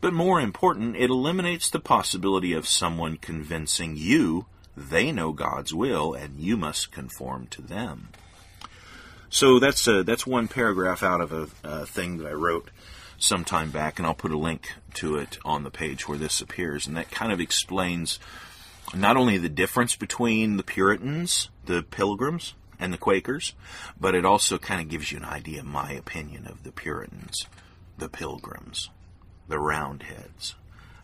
But 0.00 0.12
more 0.12 0.40
important, 0.40 0.96
it 0.96 1.10
eliminates 1.10 1.70
the 1.70 1.78
possibility 1.78 2.52
of 2.52 2.66
someone 2.66 3.16
convincing 3.16 3.96
you 3.96 4.46
they 4.76 5.12
know 5.12 5.32
God's 5.32 5.74
will 5.74 6.14
and 6.14 6.40
you 6.40 6.56
must 6.56 6.90
conform 6.90 7.46
to 7.48 7.62
them. 7.62 8.08
So 9.28 9.60
that's 9.60 9.86
a, 9.86 10.02
that's 10.02 10.26
one 10.26 10.48
paragraph 10.48 11.02
out 11.02 11.20
of 11.20 11.32
a, 11.32 11.48
a 11.62 11.86
thing 11.86 12.18
that 12.18 12.26
I 12.26 12.32
wrote 12.32 12.70
some 13.20 13.44
time 13.44 13.70
back, 13.70 13.98
and 13.98 14.06
I'll 14.06 14.14
put 14.14 14.32
a 14.32 14.38
link 14.38 14.72
to 14.94 15.16
it 15.16 15.38
on 15.44 15.62
the 15.62 15.70
page 15.70 16.08
where 16.08 16.18
this 16.18 16.40
appears, 16.40 16.86
and 16.86 16.96
that 16.96 17.10
kind 17.10 17.30
of 17.30 17.38
explains 17.38 18.18
not 18.94 19.16
only 19.16 19.38
the 19.38 19.48
difference 19.48 19.94
between 19.94 20.56
the 20.56 20.62
Puritans, 20.64 21.50
the 21.66 21.82
Pilgrims, 21.82 22.54
and 22.80 22.92
the 22.92 22.98
Quakers, 22.98 23.52
but 24.00 24.14
it 24.14 24.24
also 24.24 24.58
kind 24.58 24.80
of 24.80 24.88
gives 24.88 25.12
you 25.12 25.18
an 25.18 25.24
idea, 25.24 25.62
my 25.62 25.92
opinion, 25.92 26.46
of 26.46 26.64
the 26.64 26.72
Puritans, 26.72 27.46
the 27.98 28.08
Pilgrims, 28.08 28.88
the 29.48 29.58
Roundheads. 29.58 30.54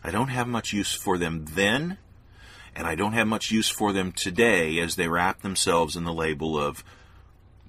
I 0.03 0.09
don't 0.09 0.29
have 0.29 0.47
much 0.47 0.73
use 0.73 0.93
for 0.93 1.19
them 1.19 1.45
then, 1.53 1.99
and 2.75 2.87
I 2.87 2.95
don't 2.95 3.13
have 3.13 3.27
much 3.27 3.51
use 3.51 3.69
for 3.69 3.93
them 3.93 4.11
today 4.11 4.79
as 4.79 4.95
they 4.95 5.07
wrap 5.07 5.41
themselves 5.41 5.95
in 5.95 6.03
the 6.03 6.13
label 6.13 6.59
of 6.59 6.83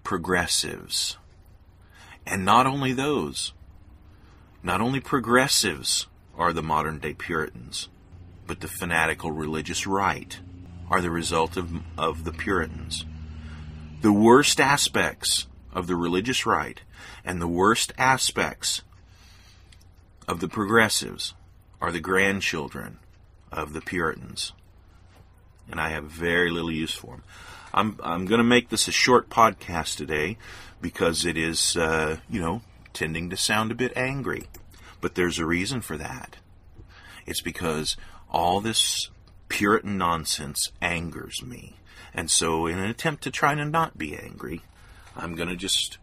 progressives. 0.05 1.19
And 2.27 2.47
not 2.47 2.67
only 2.67 2.95
those, 2.95 3.53
not 4.63 4.81
only 4.81 5.01
progressives 5.01 6.07
are 6.37 6.53
the 6.53 6.63
modern 6.63 6.99
day 6.99 7.15
Puritans, 7.15 7.89
but 8.47 8.61
the 8.61 8.69
fanatical 8.69 9.31
religious 9.31 9.87
right 9.87 10.39
are 10.91 11.01
the 11.01 11.11
result 11.11 11.57
of, 11.57 11.83
of 11.97 12.25
the 12.25 12.33
Puritans. 12.33 13.05
The 14.01 14.13
worst 14.13 14.61
aspects 14.61 15.47
of 15.73 15.87
the 15.87 15.97
religious 15.97 16.47
right 16.47 16.81
and 17.25 17.41
the 17.43 17.49
worst 17.49 17.93
aspects 17.99 18.83
of 20.27 20.41
the 20.41 20.49
progressives 20.49 21.35
are 21.81 21.93
the 21.93 22.01
grandchildren 22.01 22.99
of 23.53 23.73
the 23.73 23.81
Puritans. 23.81 24.53
And 25.71 25.81
I 25.81 25.91
have 25.91 26.05
very 26.05 26.51
little 26.51 26.71
use 26.71 26.95
for 26.95 27.13
them. 27.13 27.23
I'm, 27.75 27.99
I'm 28.03 28.25
going 28.27 28.39
to 28.39 28.45
make 28.45 28.71
this 28.71 28.89
a 28.89 28.93
short 28.93 29.29
podcast 29.29 29.97
today 29.97 30.39
because 30.81 31.27
it 31.27 31.37
is, 31.37 31.77
uh, 31.77 32.17
you 32.31 32.41
know, 32.41 32.63
tending 32.99 33.31
to 33.31 33.37
sound 33.37 33.71
a 33.71 33.77
bit 33.77 33.93
angry. 33.95 34.49
But 35.01 35.15
there's 35.15 35.39
a 35.39 35.47
reason 35.47 35.81
for 35.81 35.97
that. 35.97 36.37
It's 37.27 37.41
because 37.41 37.97
all 38.29 38.61
this 38.61 39.11
Puritan 39.49 39.97
nonsense 39.97 40.73
angers 40.83 41.43
me. 41.43 41.77
And 42.13 42.29
so, 42.29 42.67
in 42.67 42.79
an 42.79 42.91
attempt 42.91 43.23
to 43.23 43.31
try 43.31 43.55
to 43.55 43.65
not 43.65 43.97
be 43.97 44.17
angry, 44.17 44.63
I'm 45.17 45.37
going 45.37 45.49
to 45.49 45.57
just 45.57 45.99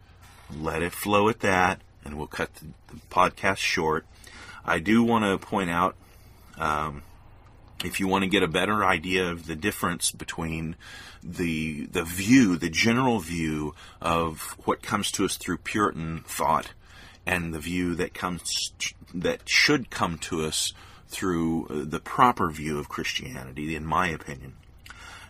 let 0.56 0.82
it 0.82 0.92
flow 0.92 1.28
at 1.28 1.40
that, 1.40 1.82
and 2.04 2.16
we'll 2.16 2.26
cut 2.28 2.54
the, 2.54 2.66
the 2.88 3.00
podcast 3.10 3.58
short. 3.58 4.06
I 4.64 4.78
do 4.78 5.02
want 5.02 5.24
to 5.24 5.46
point 5.46 5.68
out 5.68 5.96
um, 6.56 7.02
if 7.84 8.00
you 8.00 8.08
want 8.08 8.24
to 8.24 8.30
get 8.30 8.42
a 8.42 8.48
better 8.48 8.84
idea 8.84 9.30
of 9.30 9.46
the 9.46 9.56
difference 9.56 10.10
between 10.10 10.76
the 11.22 11.86
the 11.86 12.04
view, 12.04 12.56
the 12.56 12.70
general 12.70 13.18
view 13.18 13.74
of 14.00 14.56
what 14.64 14.82
comes 14.82 15.10
to 15.12 15.24
us 15.24 15.36
through 15.36 15.58
Puritan 15.58 16.24
thought, 16.26 16.72
and 17.26 17.52
the 17.52 17.58
view 17.58 17.94
that 17.96 18.14
comes 18.14 18.72
that 19.12 19.48
should 19.48 19.90
come 19.90 20.16
to 20.18 20.44
us 20.44 20.72
through 21.08 21.66
uh, 21.66 21.84
the 21.84 22.00
proper 22.00 22.50
view 22.50 22.78
of 22.78 22.88
Christianity, 22.88 23.74
in 23.74 23.84
my 23.84 24.08
opinion. 24.08 24.54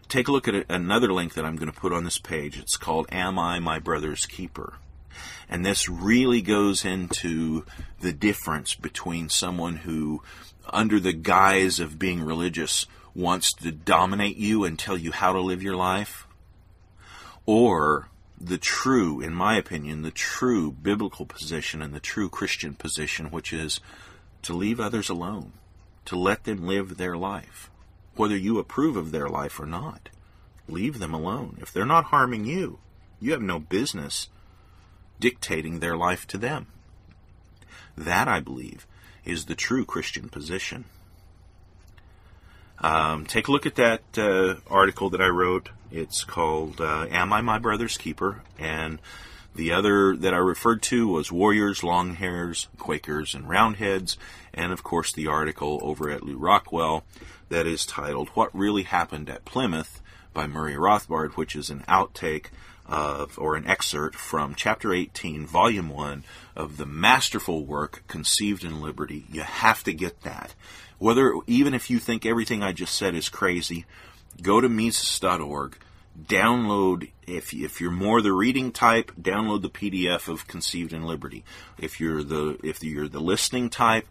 Take 0.09 0.29
a 0.29 0.33
look 0.33 0.47
at 0.47 0.67
another 0.69 1.13
link 1.13 1.35
that 1.35 1.45
I'm 1.45 1.57
going 1.57 1.73
to 1.73 1.81
put 1.81 1.93
on 1.93 2.05
this 2.05 2.19
page. 2.19 2.59
It's 2.59 2.77
called 2.77 3.07
"Am 3.11 3.39
I 3.39 3.59
My 3.59 3.79
Brother's 3.79 4.27
Keeper?" 4.27 4.75
And 5.49 5.65
this 5.65 5.89
really 5.89 6.43
goes 6.43 6.85
into 6.85 7.65
the 8.01 8.13
difference 8.13 8.75
between 8.75 9.29
someone 9.29 9.77
who, 9.77 10.23
under 10.69 11.01
the 11.01 11.13
guise 11.13 11.81
of 11.81 11.99
being 11.99 12.23
religious, 12.23 12.87
wants 13.15 13.53
to 13.55 13.73
dominate 13.73 14.37
you 14.37 14.65
and 14.65 14.79
tell 14.79 14.99
you 14.99 15.13
how 15.13 15.33
to 15.33 15.41
live 15.41 15.63
your 15.63 15.77
life, 15.77 16.27
or 17.47 18.11
the 18.41 18.59
true, 18.59 19.21
in 19.21 19.33
my 19.33 19.57
opinion, 19.57 20.03
the 20.03 20.11
true 20.11 20.71
biblical 20.71 21.27
position 21.27 21.83
and 21.83 21.95
the 21.95 22.01
true 22.01 22.29
Christian 22.29 22.75
position, 22.75 23.31
which 23.31 23.53
is 23.53 23.81
to 24.43 24.55
leave 24.55 24.79
others 24.79 25.09
alone, 25.09 25.53
to 26.05 26.19
let 26.19 26.45
them 26.45 26.67
live 26.67 26.97
their 26.97 27.17
life, 27.17 27.71
whether 28.15 28.37
you 28.37 28.59
approve 28.59 28.97
of 28.97 29.11
their 29.11 29.29
life 29.29 29.59
or 29.59 29.67
not. 29.67 30.09
Leave 30.69 30.99
them 30.99 31.15
alone. 31.15 31.59
If 31.61 31.73
they're 31.73 31.87
not 31.87 32.07
harming 32.07 32.45
you, 32.45 32.79
you 33.21 33.33
have 33.33 33.43
no 33.43 33.59
business 33.59 34.29
dictating 35.21 35.81
their 35.81 35.97
life 35.97 36.27
to 36.29 36.39
them. 36.39 36.67
That, 37.97 38.29
I 38.29 38.41
believe, 38.41 38.87
is 39.25 39.47
the 39.47 39.55
true 39.55 39.85
Christian 39.85 40.29
position. 40.29 40.85
Um, 42.79 43.27
take 43.27 43.49
a 43.49 43.53
look 43.53 43.67
at 43.67 43.77
that 43.77 44.03
uh, 44.19 44.57
article 44.69 45.11
that 45.11 45.21
I 45.21 45.29
wrote. 45.29 45.71
It's 45.91 46.25
called 46.25 46.81
uh, 46.81 47.07
Am 47.11 47.33
I 47.33 47.41
My 47.41 47.59
Brother's 47.59 47.97
Keeper? 47.97 48.43
And 48.59 49.01
the 49.55 49.73
other 49.73 50.15
that 50.17 50.35
I 50.35 50.39
referred 50.39 50.83
to 50.83 51.09
was 51.09 51.33
Warriors, 51.33 51.81
Longhairs, 51.81 52.67
Quakers, 52.79 53.35
and 53.35 53.49
Roundheads. 53.49 54.19
And 54.53 54.73
of 54.73 54.83
course, 54.83 55.13
the 55.13 55.27
article 55.27 55.81
over 55.83 56.11
at 56.11 56.23
Lew 56.23 56.37
Rockwell 56.37 57.05
that 57.49 57.67
is 57.67 57.87
titled 57.87 58.29
What 58.31 58.55
Really 58.55 58.83
Happened 58.83 59.31
at 59.31 59.45
Plymouth 59.45 60.03
by 60.35 60.47
Murray 60.47 60.75
Rothbard, 60.75 61.33
which 61.33 61.57
is 61.57 61.71
an 61.71 61.85
outtake 61.89 62.47
of, 62.85 63.39
or 63.39 63.57
an 63.57 63.67
excerpt 63.67 64.17
from 64.17 64.55
chapter 64.55 64.93
18, 64.93 65.47
volume 65.47 65.89
1 65.89 66.25
of 66.55 66.77
the 66.77 66.87
masterful 66.87 67.65
work 67.65 68.03
Conceived 68.07 68.63
in 68.63 68.81
Liberty. 68.81 69.25
You 69.31 69.43
have 69.43 69.83
to 69.85 69.93
get 69.93 70.23
that. 70.23 70.55
Whether, 70.99 71.35
even 71.47 71.75
if 71.75 71.91
you 71.91 71.99
think 71.99 72.25
everything 72.25 72.63
I 72.63 72.73
just 72.73 72.95
said 72.95 73.15
is 73.15 73.29
crazy, 73.29 73.85
go 74.41 74.61
to 74.61 74.69
Mises.org, 74.69 75.77
download, 76.21 77.11
if, 77.27 77.53
if 77.53 77.81
you're 77.81 77.91
more 77.91 78.23
the 78.23 78.33
reading 78.33 78.73
type, 78.73 79.13
download 79.21 79.63
the 79.63 79.69
PDF 79.69 80.29
of 80.29 80.47
Conceived 80.47 80.93
in 80.93 81.03
Liberty. 81.03 81.45
If 81.79 82.01
you're 82.01 82.23
the, 82.23 82.59
if 82.63 82.83
you're 82.83 83.09
the 83.09 83.21
listening 83.21 83.69
type, 83.69 84.07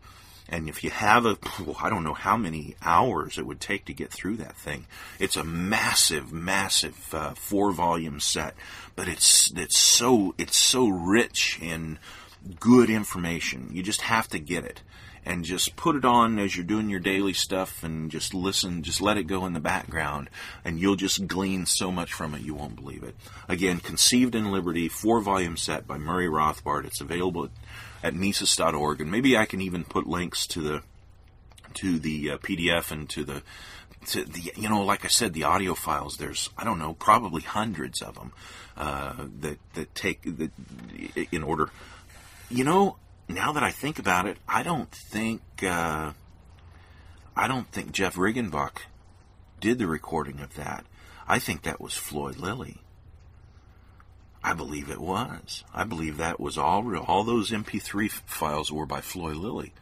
and 0.48 0.70
if 0.70 0.84
you 0.84 0.92
have 0.92 1.26
a, 1.26 1.38
I 1.82 1.90
don't 1.90 2.04
know 2.04 2.14
how 2.14 2.38
many 2.38 2.76
hours 2.84 3.38
it 3.38 3.48
would 3.48 3.60
take 3.60 3.86
to 3.86 3.94
get 3.94 4.12
through 4.12 4.38
that 4.38 4.56
thing. 4.56 4.86
It's 5.20 5.36
a 5.36 5.44
massive, 5.44 6.32
massive 6.32 7.14
uh, 7.14 7.34
four 7.34 7.72
volume 7.72 8.20
set, 8.20 8.54
but 8.96 9.08
it's 9.08 9.52
it's 9.56 9.78
so 9.78 10.36
it's 10.38 10.56
so 10.56 10.88
rich 10.88 11.58
in 11.62 11.98
good 12.60 12.92
information. 12.92 13.70
You 13.72 13.82
just 13.82 14.02
have 14.02 14.28
to 14.30 14.40
get 14.40 14.66
it 14.66 14.82
and 15.26 15.44
just 15.44 15.76
put 15.76 15.96
it 15.96 16.06
on 16.06 16.38
as 16.38 16.56
you're 16.56 16.66
doing 16.66 16.90
your 16.90 17.00
daily 17.00 17.34
stuff 17.34 17.84
and 17.84 18.12
just 18.12 18.34
listen, 18.34 18.84
just 18.84 19.02
let 19.02 19.18
it 19.18 19.24
go 19.24 19.46
in 19.46 19.54
the 19.54 19.60
background, 19.60 20.30
and 20.64 20.80
you'll 20.80 20.96
just 20.96 21.28
glean 21.28 21.66
so 21.66 21.92
much 21.92 22.14
from 22.14 22.36
it 22.36 22.42
you 22.42 22.54
won't 22.54 22.76
believe 22.76 23.04
it. 23.04 23.16
Again, 23.48 23.80
Conceived 23.80 24.36
in 24.36 24.52
Liberty, 24.52 24.88
four 24.88 25.22
volume 25.22 25.58
set 25.58 25.88
by 25.88 25.98
Murray 25.98 26.28
Rothbard. 26.28 26.86
It's 26.86 27.02
available 27.02 27.50
at 28.04 28.14
Mises.org, 28.14 29.02
and 29.02 29.10
maybe 29.10 29.36
I 29.36 29.46
can 29.46 29.62
even 29.62 29.84
put 29.84 30.06
links 30.06 30.46
to 30.48 30.62
the 30.62 30.82
to 31.76 32.00
the 32.00 32.32
uh, 32.32 32.38
PDF 32.38 32.92
and 32.92 33.10
to 33.10 33.24
the 33.24 33.42
to 34.08 34.24
the 34.24 34.54
you 34.56 34.70
know 34.70 34.84
like 34.84 35.04
I 35.04 35.08
said 35.08 35.34
the 35.34 35.44
audio 35.44 35.74
files. 35.74 36.18
There's 36.18 36.50
I 36.58 36.64
don't 36.64 36.80
know 36.80 36.94
probably 36.94 37.42
hundreds 37.42 38.02
of 38.02 38.16
them 38.16 38.32
uh, 38.78 39.26
that 39.42 39.58
that 39.74 39.96
take 39.96 40.22
that 40.38 40.52
in 41.32 41.44
order. 41.44 41.70
You 42.50 42.64
know, 42.64 42.98
now 43.28 43.52
that 43.54 43.64
I 43.64 43.72
think 43.72 44.00
about 44.00 44.28
it, 44.28 44.38
I 44.48 44.64
don't 44.64 44.92
think 44.92 45.42
uh, 45.64 46.14
I 47.36 47.48
don't 47.48 47.72
think 47.72 47.92
Jeff 47.92 48.16
Riggenbach 48.16 48.84
did 49.60 49.78
the 49.78 49.88
recording 49.88 50.40
of 50.40 50.56
that. 50.56 50.86
I 51.28 51.40
think 51.40 51.64
that 51.64 51.82
was 51.82 51.96
Floyd 51.96 52.38
Lilley. 52.38 52.82
I 54.44 54.54
believe 54.54 54.92
it 54.92 55.02
was. 55.02 55.64
I 55.74 55.86
believe 55.86 56.18
that 56.18 56.40
was 56.40 56.56
all 56.56 56.84
real. 56.84 57.04
All 57.08 57.24
those 57.24 57.50
MP3 57.50 58.12
files 58.12 58.72
were 58.72 58.86
by 58.86 59.02
Floyd 59.02 59.38
Lilley, 59.38 59.74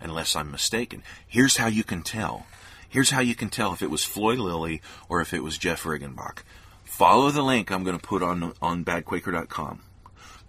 unless 0.00 0.36
I'm 0.36 0.52
mistaken. 0.52 1.02
Here's 1.26 1.56
how 1.56 1.66
you 1.66 1.82
can 1.82 2.02
tell. 2.02 2.46
Here's 2.88 3.10
how 3.10 3.20
you 3.20 3.34
can 3.34 3.50
tell 3.50 3.72
if 3.72 3.82
it 3.82 3.90
was 3.90 4.04
Floyd 4.04 4.38
Lilley 4.38 4.80
or 5.08 5.20
if 5.20 5.34
it 5.34 5.42
was 5.42 5.58
Jeff 5.58 5.82
Riggenbach. 5.82 6.38
Follow 6.84 7.30
the 7.30 7.42
link 7.42 7.72
I'm 7.72 7.82
going 7.82 7.98
to 7.98 8.06
put 8.06 8.22
on 8.22 8.52
on 8.62 8.84
badquaker.com. 8.84 9.82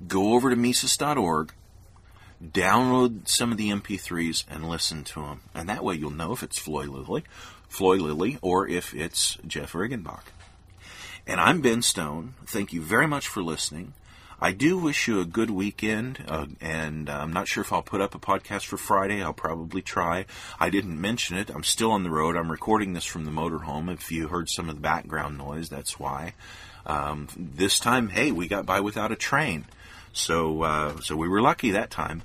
Go 0.08 0.34
over 0.34 0.52
to 0.52 0.56
Mises.org, 0.56 1.52
download 2.43 3.28
some 3.28 3.52
of 3.52 3.58
the 3.58 3.69
MP3s, 3.69 4.43
and 4.50 4.69
listen 4.69 5.04
to 5.06 5.21
them. 5.21 5.41
And 5.54 5.69
that 5.69 5.84
way 5.84 5.95
you'll 5.95 6.12
know 6.12 6.34
if 6.34 6.43
it's 6.43 6.60
Floyd 6.60 6.89
Lilley, 6.89 7.23
Floyd 7.67 8.02
Lilley, 8.02 8.38
or 8.41 8.67
if 8.67 8.93
it's 8.93 9.38
Jeff 9.45 9.73
Riggenbach. 9.73 10.23
And 11.26 11.41
I'm 11.41 11.62
Ben 11.62 11.82
Stone. 11.82 12.36
Thank 12.45 12.71
you 12.71 12.82
very 12.82 13.08
much 13.08 13.28
for 13.28 13.43
listening. 13.43 13.93
I 14.39 14.52
do 14.52 14.78
wish 14.78 15.08
you 15.08 15.19
a 15.19 15.26
good 15.26 15.50
weekend, 15.50 16.23
uh, 16.28 16.45
and 16.62 17.10
I'm 17.10 17.34
not 17.34 17.47
sure 17.47 17.62
if 17.62 17.73
I'll 17.73 17.82
put 17.82 18.02
up 18.02 18.13
a 18.13 18.19
podcast 18.19 18.65
for 18.65 18.78
Friday. 18.78 19.23
I'll 19.23 19.34
probably 19.34 19.82
try. 19.82 20.28
I 20.60 20.69
didn't 20.69 21.02
mention 21.02 21.38
it. 21.38 21.50
I'm 21.50 21.63
still 21.63 21.91
on 21.91 22.04
the 22.04 22.12
road. 22.12 22.38
I'm 22.38 22.52
recording 22.52 22.93
this 22.93 23.04
from 23.04 23.26
the 23.26 23.32
motorhome. 23.32 23.91
If 23.91 24.12
you 24.12 24.28
heard 24.28 24.47
some 24.47 24.69
of 24.69 24.76
the 24.76 24.82
background 24.82 25.39
noise, 25.39 25.69
that's 25.69 26.00
why. 26.00 26.34
Um, 26.86 27.28
this 27.36 27.80
time, 27.80 28.10
hey, 28.10 28.32
we 28.32 28.47
got 28.47 28.67
by 28.67 28.80
without 28.80 29.12
a 29.12 29.15
train, 29.15 29.65
so 30.13 30.63
uh, 30.63 31.00
so 31.02 31.15
we 31.15 31.28
were 31.28 31.41
lucky 31.41 31.72
that 31.72 31.89
time. 31.89 32.24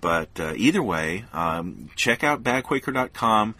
But 0.00 0.38
uh, 0.38 0.54
either 0.56 0.82
way, 0.82 1.24
um, 1.32 1.90
check 1.96 2.22
out 2.22 2.42
badquaker.com 2.42 3.54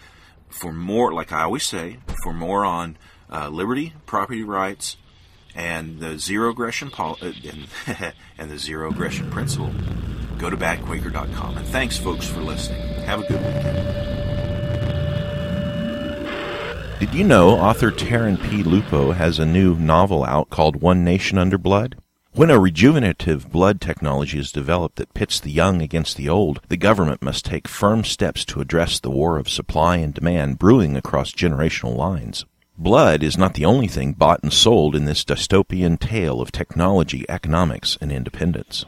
for 0.48 0.72
more. 0.72 1.12
Like 1.12 1.32
I 1.32 1.42
always 1.42 1.64
say, 1.64 1.98
for 2.22 2.32
more 2.32 2.64
on 2.64 2.96
uh, 3.30 3.48
liberty, 3.48 3.94
property 4.06 4.44
rights 4.44 4.96
and 5.54 5.98
the 5.98 6.18
zero 6.18 6.50
aggression 6.50 6.90
pol- 6.90 7.18
uh, 7.20 7.32
and, 7.44 8.12
and 8.38 8.50
the 8.50 8.58
zero 8.58 8.90
aggression 8.90 9.30
principle, 9.30 9.72
go 10.38 10.48
to 10.48 10.56
badquaker.com. 10.56 11.58
And 11.58 11.66
thanks, 11.66 11.96
folks, 11.96 12.26
for 12.26 12.40
listening. 12.40 12.80
Have 13.04 13.20
a 13.20 13.26
good 13.26 13.40
weekend. 13.44 14.08
Did 17.00 17.14
you 17.14 17.24
know 17.24 17.50
author 17.50 17.90
Taryn 17.92 18.42
P. 18.42 18.62
Lupo 18.62 19.12
has 19.12 19.38
a 19.38 19.46
new 19.46 19.76
novel 19.76 20.24
out 20.24 20.50
called 20.50 20.76
One 20.76 21.04
Nation 21.04 21.38
Under 21.38 21.58
Blood? 21.58 21.96
When 22.38 22.50
a 22.50 22.60
rejuvenative 22.60 23.50
blood 23.50 23.80
technology 23.80 24.38
is 24.38 24.52
developed 24.52 24.94
that 24.98 25.12
pits 25.12 25.40
the 25.40 25.50
young 25.50 25.82
against 25.82 26.16
the 26.16 26.28
old, 26.28 26.60
the 26.68 26.76
government 26.76 27.20
must 27.20 27.44
take 27.44 27.66
firm 27.66 28.04
steps 28.04 28.44
to 28.44 28.60
address 28.60 29.00
the 29.00 29.10
war 29.10 29.38
of 29.38 29.48
supply 29.48 29.96
and 29.96 30.14
demand 30.14 30.60
brewing 30.60 30.96
across 30.96 31.32
generational 31.32 31.96
lines. 31.96 32.44
Blood 32.78 33.24
is 33.24 33.36
not 33.36 33.54
the 33.54 33.64
only 33.64 33.88
thing 33.88 34.12
bought 34.12 34.44
and 34.44 34.52
sold 34.52 34.94
in 34.94 35.04
this 35.04 35.24
dystopian 35.24 35.98
tale 35.98 36.40
of 36.40 36.52
technology, 36.52 37.26
economics, 37.28 37.98
and 38.00 38.12
independence. 38.12 38.84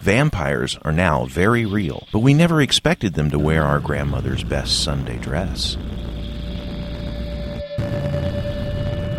Vampires 0.00 0.76
are 0.82 0.92
now 0.92 1.24
very 1.24 1.64
real, 1.64 2.06
but 2.12 2.18
we 2.18 2.34
never 2.34 2.60
expected 2.60 3.14
them 3.14 3.30
to 3.30 3.38
wear 3.38 3.64
our 3.64 3.80
grandmother's 3.80 4.44
best 4.44 4.84
Sunday 4.84 5.16
dress. 5.16 5.78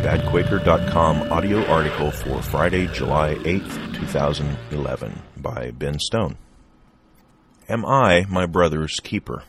BadQuaker.com 0.01 1.31
audio 1.31 1.63
article 1.67 2.09
for 2.09 2.41
Friday, 2.41 2.87
July 2.87 3.35
8th, 3.35 3.93
2011 3.93 5.21
by 5.37 5.69
Ben 5.69 5.99
Stone. 5.99 6.37
Am 7.69 7.85
I 7.85 8.25
my 8.27 8.47
brother's 8.47 8.99
keeper? 8.99 9.43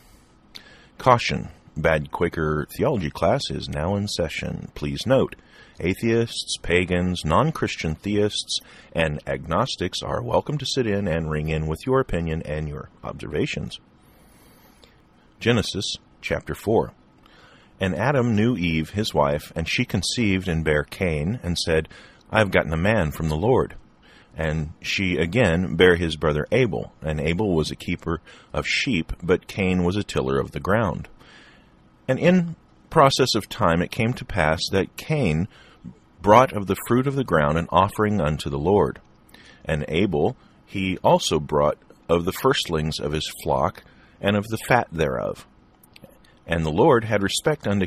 Caution. 0.98 1.48
Bad 1.74 2.12
Quaker 2.12 2.66
theology 2.76 3.08
class 3.08 3.50
is 3.50 3.66
now 3.66 3.96
in 3.96 4.06
session. 4.08 4.70
Please 4.74 5.06
note, 5.06 5.36
atheists, 5.80 6.58
pagans, 6.58 7.24
non 7.24 7.50
Christian 7.50 7.94
theists, 7.94 8.60
and 8.94 9.22
agnostics 9.26 10.02
are 10.02 10.22
welcome 10.22 10.58
to 10.58 10.66
sit 10.66 10.86
in 10.86 11.08
and 11.08 11.30
ring 11.30 11.48
in 11.48 11.66
with 11.66 11.86
your 11.86 11.98
opinion 11.98 12.42
and 12.42 12.68
your 12.68 12.90
observations. 13.02 13.80
Genesis 15.40 15.96
chapter 16.20 16.54
4. 16.54 16.92
And 17.82 17.96
Adam 17.96 18.36
knew 18.36 18.56
Eve, 18.56 18.90
his 18.90 19.12
wife, 19.12 19.52
and 19.56 19.68
she 19.68 19.84
conceived 19.84 20.46
and 20.46 20.64
bare 20.64 20.84
Cain, 20.84 21.40
and 21.42 21.58
said, 21.58 21.88
I 22.30 22.38
have 22.38 22.52
gotten 22.52 22.72
a 22.72 22.76
man 22.76 23.10
from 23.10 23.28
the 23.28 23.36
Lord. 23.36 23.74
And 24.36 24.74
she 24.80 25.16
again 25.16 25.74
bare 25.74 25.96
his 25.96 26.14
brother 26.14 26.46
Abel, 26.52 26.92
and 27.02 27.20
Abel 27.20 27.56
was 27.56 27.72
a 27.72 27.76
keeper 27.76 28.20
of 28.52 28.68
sheep, 28.68 29.12
but 29.20 29.48
Cain 29.48 29.82
was 29.82 29.96
a 29.96 30.04
tiller 30.04 30.38
of 30.38 30.52
the 30.52 30.60
ground. 30.60 31.08
And 32.06 32.20
in 32.20 32.54
process 32.88 33.34
of 33.34 33.48
time 33.48 33.82
it 33.82 33.90
came 33.90 34.12
to 34.12 34.24
pass 34.24 34.60
that 34.70 34.96
Cain 34.96 35.48
brought 36.20 36.52
of 36.52 36.68
the 36.68 36.76
fruit 36.86 37.08
of 37.08 37.16
the 37.16 37.24
ground 37.24 37.58
an 37.58 37.66
offering 37.70 38.20
unto 38.20 38.48
the 38.48 38.60
Lord. 38.60 39.00
And 39.64 39.84
Abel 39.88 40.36
he 40.64 40.98
also 40.98 41.40
brought 41.40 41.78
of 42.08 42.26
the 42.26 42.32
firstlings 42.32 43.00
of 43.00 43.10
his 43.10 43.28
flock 43.42 43.82
and 44.20 44.36
of 44.36 44.46
the 44.46 44.58
fat 44.68 44.86
thereof. 44.92 45.48
And 46.46 46.64
the 46.64 46.70
Lord 46.70 47.04
had 47.04 47.22
respect 47.22 47.66
unto, 47.66 47.86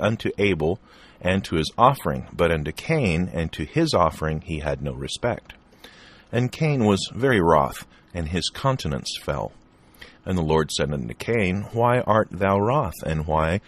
unto 0.00 0.30
Abel 0.38 0.78
and 1.20 1.44
to 1.44 1.56
his 1.56 1.70
offering, 1.78 2.26
but 2.32 2.50
unto 2.50 2.72
Cain 2.72 3.30
and 3.32 3.52
to 3.52 3.64
his 3.64 3.94
offering 3.94 4.40
he 4.40 4.58
had 4.58 4.82
no 4.82 4.92
respect. 4.92 5.54
And 6.32 6.50
Cain 6.50 6.84
was 6.84 7.10
very 7.14 7.40
wroth, 7.40 7.86
and 8.12 8.28
his 8.28 8.50
countenance 8.50 9.16
fell. 9.22 9.52
And 10.24 10.36
the 10.36 10.42
Lord 10.42 10.70
said 10.70 10.92
unto 10.92 11.14
Cain, 11.14 11.66
Why 11.72 12.00
art 12.00 12.28
thou 12.30 12.58
wroth, 12.58 12.94
and 13.04 13.26
why 13.26 13.60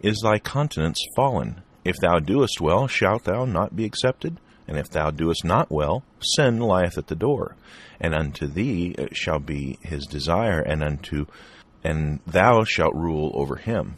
is 0.00 0.20
thy 0.22 0.38
countenance 0.38 1.02
fallen? 1.16 1.62
If 1.84 1.96
thou 1.96 2.18
doest 2.18 2.60
well, 2.60 2.86
shalt 2.86 3.24
thou 3.24 3.44
not 3.44 3.74
be 3.74 3.84
accepted? 3.84 4.38
And 4.66 4.76
if 4.76 4.90
thou 4.90 5.10
doest 5.10 5.44
not 5.44 5.70
well, 5.70 6.02
sin 6.20 6.60
lieth 6.60 6.98
at 6.98 7.06
the 7.06 7.14
door, 7.14 7.56
and 7.98 8.14
unto 8.14 8.46
thee 8.46 8.94
shall 9.12 9.38
be 9.38 9.78
his 9.80 10.06
desire, 10.06 10.60
and 10.60 10.82
unto 10.82 11.26
and 11.84 12.20
thou 12.26 12.64
shalt 12.64 12.94
rule 12.94 13.32
over 13.34 13.56
him. 13.56 13.96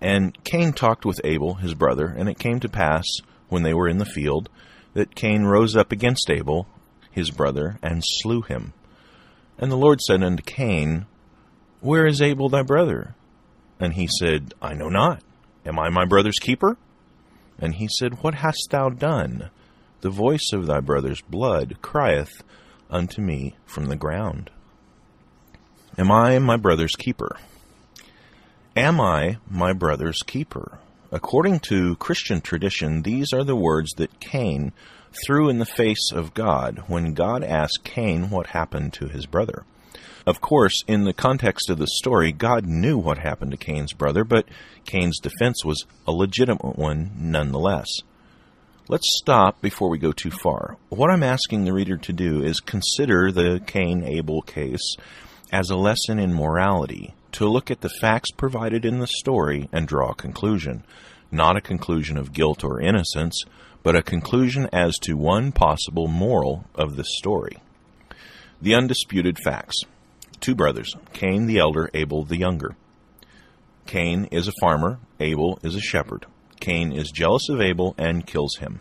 And 0.00 0.36
Cain 0.44 0.72
talked 0.72 1.04
with 1.04 1.20
Abel 1.24 1.54
his 1.54 1.74
brother, 1.74 2.06
and 2.06 2.28
it 2.28 2.38
came 2.38 2.60
to 2.60 2.68
pass, 2.68 3.04
when 3.48 3.62
they 3.62 3.74
were 3.74 3.88
in 3.88 3.98
the 3.98 4.04
field, 4.04 4.48
that 4.94 5.14
Cain 5.14 5.44
rose 5.44 5.76
up 5.76 5.92
against 5.92 6.30
Abel 6.30 6.66
his 7.12 7.30
brother, 7.30 7.78
and 7.82 8.02
slew 8.04 8.42
him. 8.42 8.72
And 9.58 9.70
the 9.70 9.76
Lord 9.76 10.00
said 10.00 10.22
unto 10.22 10.42
Cain, 10.42 11.06
Where 11.80 12.06
is 12.06 12.22
Abel 12.22 12.48
thy 12.48 12.62
brother? 12.62 13.14
And 13.78 13.94
he 13.94 14.08
said, 14.18 14.54
I 14.60 14.74
know 14.74 14.88
not. 14.88 15.22
Am 15.64 15.78
I 15.78 15.90
my 15.90 16.04
brother's 16.04 16.38
keeper? 16.38 16.76
And 17.58 17.74
he 17.74 17.86
said, 17.86 18.22
What 18.22 18.34
hast 18.34 18.68
thou 18.70 18.88
done? 18.88 19.50
The 20.00 20.10
voice 20.10 20.50
of 20.52 20.66
thy 20.66 20.80
brother's 20.80 21.20
blood 21.20 21.76
crieth 21.82 22.42
unto 22.90 23.20
me 23.20 23.56
from 23.66 23.86
the 23.86 23.96
ground. 23.96 24.50
Am 25.98 26.10
I 26.10 26.38
my 26.38 26.56
brother's 26.56 26.96
keeper? 26.96 27.36
Am 28.74 28.98
I 28.98 29.36
my 29.50 29.74
brother's 29.74 30.22
keeper? 30.22 30.78
According 31.10 31.60
to 31.68 31.96
Christian 31.96 32.40
tradition, 32.40 33.02
these 33.02 33.34
are 33.34 33.44
the 33.44 33.54
words 33.54 33.92
that 33.98 34.18
Cain 34.18 34.72
threw 35.26 35.50
in 35.50 35.58
the 35.58 35.66
face 35.66 36.10
of 36.10 36.32
God 36.32 36.84
when 36.86 37.12
God 37.12 37.44
asked 37.44 37.84
Cain 37.84 38.30
what 38.30 38.48
happened 38.48 38.94
to 38.94 39.08
his 39.08 39.26
brother. 39.26 39.64
Of 40.26 40.40
course, 40.40 40.82
in 40.88 41.04
the 41.04 41.12
context 41.12 41.68
of 41.68 41.76
the 41.76 41.86
story, 41.86 42.32
God 42.32 42.64
knew 42.64 42.96
what 42.96 43.18
happened 43.18 43.50
to 43.50 43.58
Cain's 43.58 43.92
brother, 43.92 44.24
but 44.24 44.46
Cain's 44.86 45.20
defense 45.20 45.62
was 45.62 45.84
a 46.06 46.12
legitimate 46.12 46.78
one 46.78 47.10
nonetheless. 47.18 47.88
Let's 48.88 49.14
stop 49.18 49.60
before 49.60 49.90
we 49.90 49.98
go 49.98 50.12
too 50.12 50.30
far. 50.30 50.78
What 50.88 51.10
I'm 51.10 51.22
asking 51.22 51.64
the 51.64 51.74
reader 51.74 51.98
to 51.98 52.12
do 52.14 52.42
is 52.42 52.60
consider 52.60 53.30
the 53.30 53.60
Cain 53.66 54.04
Abel 54.04 54.40
case 54.40 54.96
as 55.52 55.68
a 55.68 55.76
lesson 55.76 56.18
in 56.18 56.32
morality, 56.32 57.14
to 57.32 57.46
look 57.46 57.70
at 57.70 57.82
the 57.82 57.90
facts 58.00 58.30
provided 58.30 58.84
in 58.84 58.98
the 58.98 59.06
story 59.06 59.68
and 59.70 59.86
draw 59.86 60.10
a 60.10 60.14
conclusion. 60.14 60.82
Not 61.30 61.56
a 61.56 61.60
conclusion 61.60 62.16
of 62.16 62.32
guilt 62.32 62.64
or 62.64 62.80
innocence, 62.80 63.44
but 63.82 63.94
a 63.94 64.02
conclusion 64.02 64.68
as 64.72 64.98
to 65.00 65.14
one 65.14 65.52
possible 65.52 66.08
moral 66.08 66.64
of 66.74 66.96
the 66.96 67.04
story. 67.04 67.58
The 68.60 68.74
undisputed 68.74 69.38
facts. 69.44 69.76
Two 70.40 70.54
brothers, 70.54 70.94
Cain 71.12 71.46
the 71.46 71.58
elder, 71.58 71.90
Abel 71.94 72.24
the 72.24 72.38
younger. 72.38 72.74
Cain 73.86 74.26
is 74.30 74.48
a 74.48 74.52
farmer, 74.60 74.98
Abel 75.20 75.58
is 75.62 75.74
a 75.74 75.80
shepherd. 75.80 76.26
Cain 76.60 76.92
is 76.92 77.10
jealous 77.10 77.48
of 77.48 77.60
Abel 77.60 77.94
and 77.98 78.26
kills 78.26 78.56
him. 78.56 78.80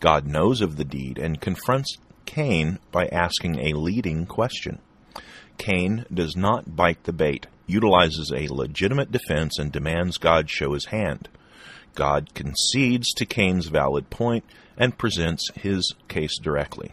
God 0.00 0.26
knows 0.26 0.60
of 0.60 0.76
the 0.76 0.84
deed 0.84 1.18
and 1.18 1.40
confronts 1.40 1.96
Cain 2.26 2.78
by 2.90 3.06
asking 3.06 3.58
a 3.58 3.78
leading 3.78 4.26
question. 4.26 4.80
Cain 5.58 6.04
does 6.12 6.36
not 6.36 6.76
bite 6.76 7.04
the 7.04 7.12
bait, 7.12 7.46
utilizes 7.66 8.32
a 8.34 8.52
legitimate 8.52 9.12
defense, 9.12 9.58
and 9.58 9.72
demands 9.72 10.18
God 10.18 10.50
show 10.50 10.72
his 10.72 10.86
hand. 10.86 11.28
God 11.94 12.34
concedes 12.34 13.12
to 13.14 13.26
Cain's 13.26 13.66
valid 13.66 14.10
point 14.10 14.44
and 14.76 14.98
presents 14.98 15.50
his 15.54 15.94
case 16.08 16.38
directly. 16.38 16.92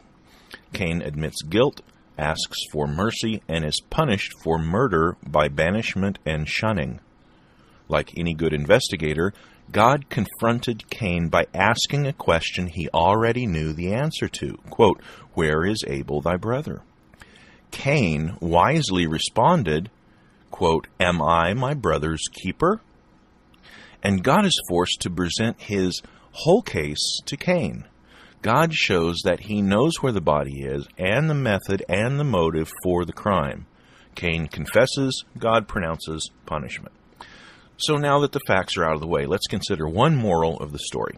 Cain 0.74 1.02
admits 1.02 1.42
guilt, 1.42 1.82
asks 2.18 2.60
for 2.72 2.88
mercy, 2.88 3.42
and 3.48 3.66
is 3.66 3.82
punished 3.90 4.34
for 4.44 4.58
murder 4.58 5.18
by 5.26 5.48
banishment 5.48 6.20
and 6.26 6.48
shunning. 6.48 7.00
Like 7.88 8.18
any 8.18 8.34
good 8.34 8.54
investigator, 8.54 9.34
God 9.72 10.10
confronted 10.10 10.90
Cain 10.90 11.30
by 11.30 11.48
asking 11.54 12.06
a 12.06 12.14
question 12.14 12.68
he 12.68 12.90
already 12.90 13.46
knew 13.48 13.74
the 13.74 13.94
answer 13.94 14.28
to. 14.28 14.58
Quote, 14.70 15.02
Where 15.34 15.66
is 15.66 15.84
Abel 15.88 16.22
thy 16.22 16.38
brother? 16.38 16.82
Cain 17.72 18.38
wisely 18.40 19.08
responded, 19.08 19.90
quote, 20.52 20.88
Am 21.00 21.22
I 21.22 21.54
my 21.54 21.74
brother's 21.74 22.28
keeper? 22.32 22.82
And 24.04 24.24
God 24.24 24.46
is 24.46 24.62
forced 24.70 25.02
to 25.02 25.10
present 25.10 25.62
his 25.62 26.02
whole 26.32 26.62
case 26.62 27.22
to 27.26 27.38
Cain. 27.38 27.86
God 28.42 28.74
shows 28.74 29.22
that 29.24 29.42
he 29.42 29.62
knows 29.62 29.98
where 30.02 30.12
the 30.12 30.22
body 30.22 30.62
is 30.64 30.88
and 30.98 31.30
the 31.30 31.36
method 31.36 31.84
and 31.88 32.20
the 32.20 32.24
motive 32.24 32.72
for 32.84 33.06
the 33.06 33.14
crime. 33.14 33.68
Cain 34.16 34.48
confesses, 34.48 35.24
God 35.38 35.68
pronounces 35.68 36.30
punishment. 36.46 36.94
So 37.78 37.98
now 37.98 38.20
that 38.20 38.32
the 38.32 38.42
facts 38.48 38.78
are 38.78 38.84
out 38.84 38.96
of 38.96 39.02
the 39.02 39.08
way, 39.08 39.26
let's 39.26 39.48
consider 39.48 39.88
one 39.88 40.16
moral 40.16 40.58
of 40.58 40.72
the 40.72 40.80
story. 40.80 41.18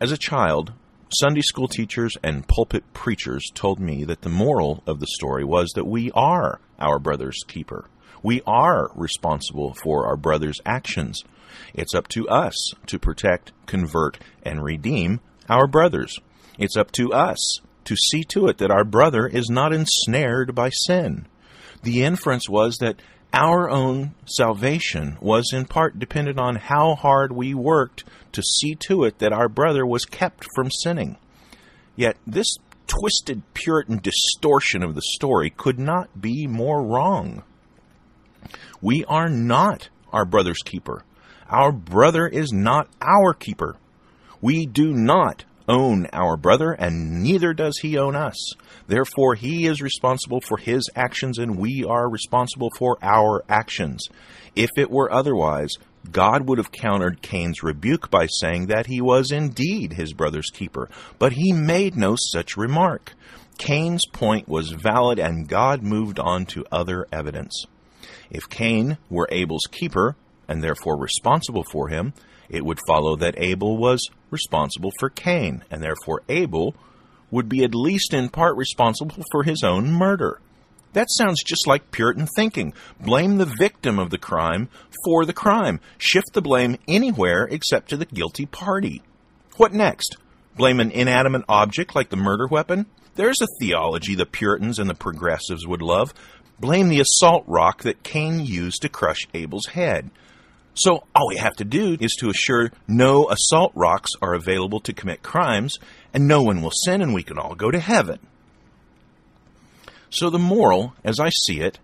As 0.00 0.12
a 0.12 0.18
child, 0.18 0.72
Sunday 1.10 1.40
school 1.40 1.68
teachers 1.68 2.18
and 2.22 2.46
pulpit 2.46 2.84
preachers 2.92 3.50
told 3.54 3.80
me 3.80 4.04
that 4.04 4.20
the 4.20 4.28
moral 4.28 4.82
of 4.86 5.00
the 5.00 5.06
story 5.06 5.42
was 5.42 5.70
that 5.74 5.86
we 5.86 6.10
are 6.12 6.60
our 6.78 6.98
brother's 6.98 7.42
keeper. 7.48 7.86
We 8.22 8.42
are 8.46 8.90
responsible 8.94 9.72
for 9.72 10.06
our 10.06 10.18
brother's 10.18 10.60
actions. 10.66 11.24
It's 11.72 11.94
up 11.94 12.08
to 12.08 12.28
us 12.28 12.54
to 12.88 12.98
protect, 12.98 13.52
convert, 13.64 14.18
and 14.42 14.62
redeem 14.62 15.20
our 15.48 15.66
brothers. 15.66 16.18
It's 16.58 16.76
up 16.76 16.92
to 16.92 17.10
us 17.14 17.60
to 17.84 17.96
see 17.96 18.22
to 18.24 18.48
it 18.48 18.58
that 18.58 18.70
our 18.70 18.84
brother 18.84 19.26
is 19.26 19.48
not 19.48 19.72
ensnared 19.72 20.54
by 20.54 20.68
sin. 20.68 21.26
The 21.84 22.04
inference 22.04 22.50
was 22.50 22.76
that 22.80 23.00
our 23.32 23.68
own 23.68 24.14
salvation 24.24 25.18
was 25.20 25.52
in 25.52 25.66
part 25.66 25.98
dependent 25.98 26.38
on 26.38 26.56
how 26.56 26.94
hard 26.94 27.32
we 27.32 27.54
worked 27.54 28.04
to 28.32 28.42
see 28.42 28.74
to 28.74 29.04
it 29.04 29.18
that 29.18 29.32
our 29.32 29.48
brother 29.48 29.86
was 29.86 30.04
kept 30.04 30.46
from 30.54 30.70
sinning. 30.70 31.16
Yet 31.94 32.16
this 32.26 32.56
twisted 32.86 33.42
Puritan 33.54 33.98
distortion 33.98 34.82
of 34.82 34.94
the 34.94 35.02
story 35.02 35.50
could 35.50 35.78
not 35.78 36.20
be 36.20 36.46
more 36.46 36.82
wrong. 36.82 37.42
We 38.80 39.04
are 39.04 39.28
not 39.28 39.88
our 40.12 40.24
brother's 40.24 40.62
keeper. 40.64 41.04
Our 41.50 41.72
brother 41.72 42.26
is 42.26 42.52
not 42.52 42.88
our 43.00 43.34
keeper. 43.34 43.76
We 44.40 44.66
do 44.66 44.92
not 44.92 45.44
own 45.68 46.08
our 46.12 46.36
brother, 46.36 46.72
and 46.72 47.22
neither 47.22 47.52
does 47.52 47.78
he 47.78 47.98
own 47.98 48.16
us. 48.16 48.54
Therefore, 48.86 49.34
he 49.34 49.66
is 49.66 49.82
responsible 49.82 50.40
for 50.40 50.56
his 50.56 50.88
actions, 50.96 51.38
and 51.38 51.58
we 51.58 51.84
are 51.86 52.08
responsible 52.08 52.70
for 52.76 52.96
our 53.02 53.44
actions. 53.48 54.08
If 54.56 54.70
it 54.76 54.90
were 54.90 55.12
otherwise, 55.12 55.70
God 56.10 56.48
would 56.48 56.58
have 56.58 56.72
countered 56.72 57.22
Cain's 57.22 57.62
rebuke 57.62 58.10
by 58.10 58.26
saying 58.26 58.66
that 58.66 58.86
he 58.86 59.00
was 59.00 59.30
indeed 59.30 59.92
his 59.92 60.14
brother's 60.14 60.50
keeper, 60.50 60.88
but 61.18 61.34
he 61.34 61.52
made 61.52 61.96
no 61.96 62.16
such 62.16 62.56
remark. 62.56 63.14
Cain's 63.58 64.06
point 64.06 64.48
was 64.48 64.70
valid, 64.70 65.18
and 65.18 65.48
God 65.48 65.82
moved 65.82 66.18
on 66.18 66.46
to 66.46 66.64
other 66.72 67.06
evidence. 67.12 67.64
If 68.30 68.48
Cain 68.48 68.98
were 69.10 69.28
Abel's 69.30 69.66
keeper, 69.70 70.16
and 70.48 70.62
therefore 70.62 70.98
responsible 70.98 71.64
for 71.70 71.88
him, 71.88 72.14
it 72.48 72.64
would 72.64 72.80
follow 72.86 73.16
that 73.16 73.38
Abel 73.38 73.76
was 73.76 74.08
responsible 74.30 74.92
for 74.98 75.10
Cain, 75.10 75.64
and 75.70 75.82
therefore 75.82 76.22
Abel 76.28 76.74
would 77.30 77.48
be 77.48 77.64
at 77.64 77.74
least 77.74 78.14
in 78.14 78.28
part 78.28 78.56
responsible 78.56 79.22
for 79.30 79.42
his 79.42 79.62
own 79.62 79.90
murder. 79.90 80.40
That 80.94 81.08
sounds 81.10 81.42
just 81.42 81.66
like 81.66 81.90
Puritan 81.90 82.26
thinking. 82.34 82.72
Blame 83.00 83.36
the 83.36 83.52
victim 83.58 83.98
of 83.98 84.10
the 84.10 84.18
crime 84.18 84.68
for 85.04 85.24
the 85.26 85.34
crime. 85.34 85.80
Shift 85.98 86.32
the 86.32 86.40
blame 86.40 86.78
anywhere 86.88 87.44
except 87.50 87.90
to 87.90 87.96
the 87.96 88.06
guilty 88.06 88.46
party. 88.46 89.02
What 89.56 89.72
next? 89.72 90.16
Blame 90.56 90.80
an 90.80 90.90
inanimate 90.90 91.44
object 91.48 91.94
like 91.94 92.08
the 92.08 92.16
murder 92.16 92.46
weapon? 92.46 92.86
There's 93.14 93.42
a 93.42 93.46
theology 93.60 94.14
the 94.14 94.26
Puritans 94.26 94.78
and 94.78 94.88
the 94.88 94.94
progressives 94.94 95.66
would 95.66 95.82
love. 95.82 96.14
Blame 96.58 96.88
the 96.88 97.00
assault 97.00 97.44
rock 97.46 97.82
that 97.82 98.02
Cain 98.02 98.40
used 98.40 98.82
to 98.82 98.88
crush 98.88 99.28
Abel's 99.34 99.66
head. 99.66 100.10
So 100.78 101.02
all 101.12 101.26
we 101.26 101.38
have 101.38 101.56
to 101.56 101.64
do 101.64 101.96
is 101.98 102.14
to 102.20 102.30
assure 102.30 102.70
no 102.86 103.28
assault 103.28 103.72
rocks 103.74 104.12
are 104.22 104.34
available 104.34 104.78
to 104.80 104.92
commit 104.92 105.24
crimes, 105.24 105.76
and 106.14 106.28
no 106.28 106.40
one 106.40 106.62
will 106.62 106.70
sin, 106.70 107.02
and 107.02 107.12
we 107.12 107.24
can 107.24 107.36
all 107.36 107.56
go 107.56 107.72
to 107.72 107.80
heaven. 107.80 108.20
So 110.08 110.30
the 110.30 110.38
moral, 110.38 110.94
as 111.02 111.18
I 111.18 111.30
see 111.30 111.60
it, 111.60 111.80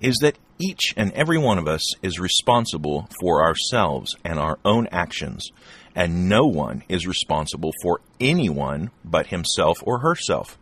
is 0.00 0.16
that 0.22 0.38
each 0.58 0.94
and 0.96 1.12
every 1.12 1.36
one 1.36 1.58
of 1.58 1.68
us 1.68 1.94
is 2.02 2.18
responsible 2.18 3.06
for 3.20 3.42
ourselves 3.42 4.16
and 4.24 4.38
our 4.38 4.58
own 4.64 4.88
actions, 4.90 5.50
and 5.94 6.26
no 6.26 6.46
one 6.46 6.84
is 6.88 7.06
responsible 7.06 7.72
for 7.82 8.00
anyone 8.18 8.90
but 9.04 9.26
himself 9.26 9.76
or 9.82 9.98
herself. 9.98 10.56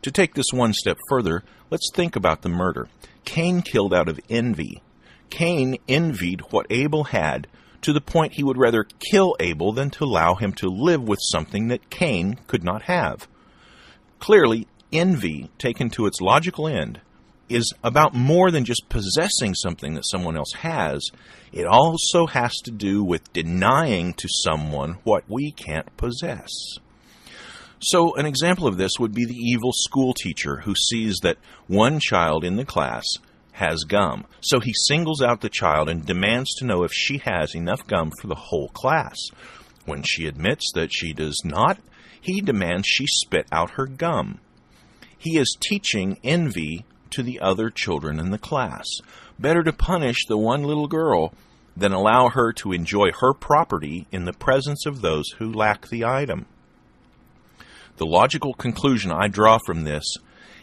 To 0.00 0.10
take 0.10 0.32
this 0.32 0.52
one 0.54 0.72
step 0.72 0.96
further, 1.10 1.44
let's 1.70 1.90
think 1.92 2.16
about 2.16 2.40
the 2.40 2.48
murder. 2.48 2.88
Cain 3.26 3.60
killed 3.60 3.92
out 3.92 4.08
of 4.08 4.18
envy, 4.30 4.80
Cain 5.34 5.76
envied 5.88 6.42
what 6.52 6.66
Abel 6.70 7.02
had 7.02 7.48
to 7.82 7.92
the 7.92 8.00
point 8.00 8.34
he 8.34 8.44
would 8.44 8.56
rather 8.56 8.86
kill 9.10 9.34
Abel 9.40 9.72
than 9.72 9.90
to 9.90 10.04
allow 10.04 10.36
him 10.36 10.52
to 10.52 10.68
live 10.68 11.02
with 11.02 11.18
something 11.20 11.66
that 11.68 11.90
Cain 11.90 12.38
could 12.46 12.62
not 12.62 12.82
have. 12.82 13.26
Clearly, 14.20 14.68
envy, 14.92 15.50
taken 15.58 15.90
to 15.90 16.06
its 16.06 16.20
logical 16.20 16.68
end, 16.68 17.00
is 17.48 17.74
about 17.82 18.14
more 18.14 18.52
than 18.52 18.64
just 18.64 18.88
possessing 18.88 19.54
something 19.54 19.94
that 19.94 20.06
someone 20.06 20.36
else 20.36 20.52
has. 20.52 21.04
It 21.52 21.66
also 21.66 22.26
has 22.26 22.54
to 22.60 22.70
do 22.70 23.02
with 23.02 23.32
denying 23.32 24.14
to 24.14 24.28
someone 24.28 24.98
what 25.02 25.24
we 25.28 25.50
can't 25.50 25.96
possess. 25.96 26.48
So, 27.80 28.14
an 28.14 28.24
example 28.24 28.68
of 28.68 28.76
this 28.76 29.00
would 29.00 29.12
be 29.12 29.26
the 29.26 29.34
evil 29.34 29.72
school 29.74 30.14
teacher 30.14 30.58
who 30.60 30.76
sees 30.76 31.18
that 31.22 31.38
one 31.66 31.98
child 31.98 32.44
in 32.44 32.54
the 32.54 32.64
class 32.64 33.04
has 33.54 33.84
gum. 33.84 34.24
So 34.40 34.58
he 34.60 34.72
singles 34.86 35.22
out 35.22 35.40
the 35.40 35.48
child 35.48 35.88
and 35.88 36.04
demands 36.04 36.54
to 36.56 36.64
know 36.64 36.82
if 36.82 36.92
she 36.92 37.18
has 37.18 37.54
enough 37.54 37.86
gum 37.86 38.10
for 38.20 38.26
the 38.26 38.34
whole 38.34 38.68
class. 38.68 39.16
When 39.84 40.02
she 40.02 40.26
admits 40.26 40.72
that 40.74 40.92
she 40.92 41.12
does 41.12 41.40
not, 41.44 41.78
he 42.20 42.40
demands 42.40 42.86
she 42.86 43.06
spit 43.06 43.46
out 43.52 43.72
her 43.72 43.86
gum. 43.86 44.40
He 45.16 45.38
is 45.38 45.56
teaching 45.60 46.18
envy 46.24 46.84
to 47.10 47.22
the 47.22 47.38
other 47.40 47.70
children 47.70 48.18
in 48.18 48.30
the 48.30 48.38
class. 48.38 48.86
Better 49.38 49.62
to 49.62 49.72
punish 49.72 50.26
the 50.26 50.38
one 50.38 50.64
little 50.64 50.88
girl 50.88 51.32
than 51.76 51.92
allow 51.92 52.30
her 52.30 52.52
to 52.54 52.72
enjoy 52.72 53.12
her 53.20 53.32
property 53.32 54.06
in 54.10 54.24
the 54.24 54.32
presence 54.32 54.84
of 54.84 55.00
those 55.00 55.30
who 55.38 55.52
lack 55.52 55.88
the 55.88 56.04
item. 56.04 56.46
The 57.98 58.06
logical 58.06 58.54
conclusion 58.54 59.12
I 59.12 59.28
draw 59.28 59.58
from 59.64 59.84
this 59.84 60.04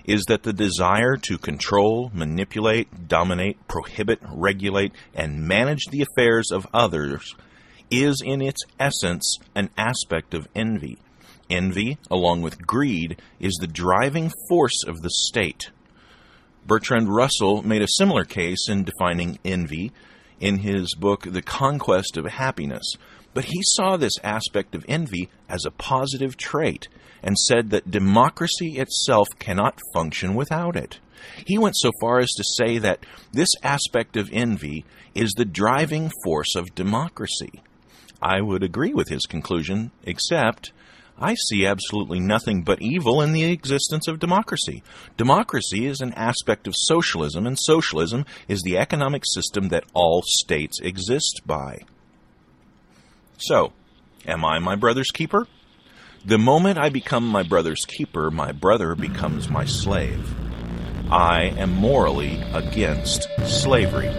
is 0.06 0.24
that 0.28 0.44
the 0.44 0.54
desire 0.54 1.16
to 1.18 1.38
control, 1.38 2.12
manipulate, 2.14 3.08
dominate, 3.08 3.68
prohibit, 3.68 4.20
regulate, 4.24 4.94
and 5.14 5.48
manage 5.48 5.86
the 5.88 6.02
affairs 6.02 6.52
of 6.52 6.68
others 6.74 7.36
is 7.90 8.22
in 8.24 8.42
its 8.42 8.64
essence 8.80 9.38
an 9.54 9.70
aspect 9.78 10.34
of 10.34 10.48
envy. 10.56 10.98
Envy, 11.50 11.98
along 12.10 12.42
with 12.42 12.66
greed, 12.66 13.22
is 13.40 13.58
the 13.60 13.68
driving 13.68 14.32
force 14.48 14.84
of 14.88 15.02
the 15.02 15.10
state. 15.10 15.70
Bertrand 16.66 17.14
Russell 17.14 17.62
made 17.64 17.82
a 17.82 17.88
similar 17.88 18.24
case 18.24 18.70
in 18.70 18.86
defining 18.86 19.40
envy 19.44 19.92
in 20.40 20.60
his 20.60 20.96
book 20.96 21.24
The 21.24 21.42
Conquest 21.42 22.18
of 22.18 22.26
Happiness, 22.26 22.96
but 23.34 23.46
he 23.46 23.62
saw 23.62 23.98
this 23.98 24.18
aspect 24.24 24.76
of 24.76 24.86
envy 24.88 25.30
as 25.50 25.66
a 25.66 25.72
positive 25.72 26.38
trait 26.38 26.88
and 27.24 27.38
said 27.38 27.70
that 27.70 27.92
democracy 27.92 28.78
itself 28.78 29.28
cannot 29.40 29.80
function 29.94 30.36
without 30.36 30.76
it. 30.76 31.00
He 31.46 31.58
went 31.58 31.76
so 31.78 31.92
far 32.00 32.20
as 32.20 32.32
to 32.32 32.44
say 32.44 32.78
that 32.80 33.06
this 33.32 33.50
aspect 33.64 34.18
of 34.18 34.30
envy 34.32 34.86
is 35.14 35.34
the 35.34 35.46
driving 35.46 36.12
force 36.24 36.56
of 36.56 36.76
democracy. 36.76 37.62
I 38.22 38.42
would 38.42 38.64
agree 38.64 38.94
with 38.94 39.10
his 39.10 39.26
conclusion, 39.26 39.92
except 40.04 40.72
I 41.20 41.36
see 41.36 41.66
absolutely 41.66 42.20
nothing 42.20 42.64
but 42.64 42.82
evil 42.82 43.22
in 43.22 43.32
the 43.32 43.44
existence 43.44 44.08
of 44.08 44.20
democracy. 44.20 44.84
Democracy 45.18 45.86
is 45.86 46.02
an 46.02 46.14
aspect 46.14 46.68
of 46.68 46.74
socialism, 46.76 47.46
and 47.46 47.58
socialism 47.60 48.26
is 48.48 48.62
the 48.62 48.78
economic 48.78 49.24
system 49.32 49.70
that 49.70 49.86
all 49.94 50.24
states 50.26 50.80
exist 50.82 51.42
by. 51.46 51.80
So, 53.38 53.74
am 54.26 54.44
I 54.46 54.60
my 54.60 54.76
brother's 54.76 55.12
keeper? 55.12 55.48
The 56.24 56.38
moment 56.38 56.78
I 56.78 56.90
become 56.90 57.28
my 57.28 57.42
brother's 57.42 57.84
keeper, 57.88 58.30
my 58.30 58.52
brother 58.52 58.94
becomes 58.94 59.50
my 59.50 59.66
slave. 59.66 60.36
I 61.12 61.46
am 61.58 61.74
morally 61.74 62.40
against 62.54 63.28
slavery. 63.44 64.10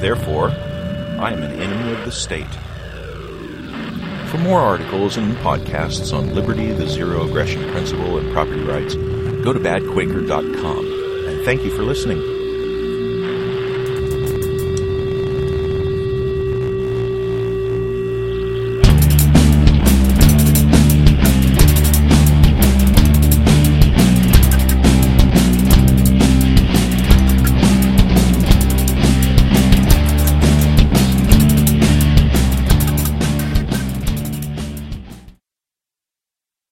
Therefore, 0.00 0.50
I 0.50 1.30
am 1.30 1.44
an 1.44 1.60
enemy 1.60 1.92
of 1.92 2.04
the 2.04 2.10
state. 2.10 2.52
For 4.28 4.38
more 4.38 4.58
articles 4.58 5.16
and 5.18 5.36
podcasts 5.36 6.12
on 6.12 6.34
liberty, 6.34 6.72
the 6.72 6.88
zero 6.88 7.28
aggression 7.28 7.70
principle, 7.70 8.18
and 8.18 8.32
property 8.32 8.62
rights, 8.62 8.96
go 9.44 9.52
to 9.52 9.60
badquaker.com. 9.60 11.28
And 11.28 11.44
thank 11.44 11.62
you 11.62 11.70
for 11.70 11.84
listening. 11.84 12.35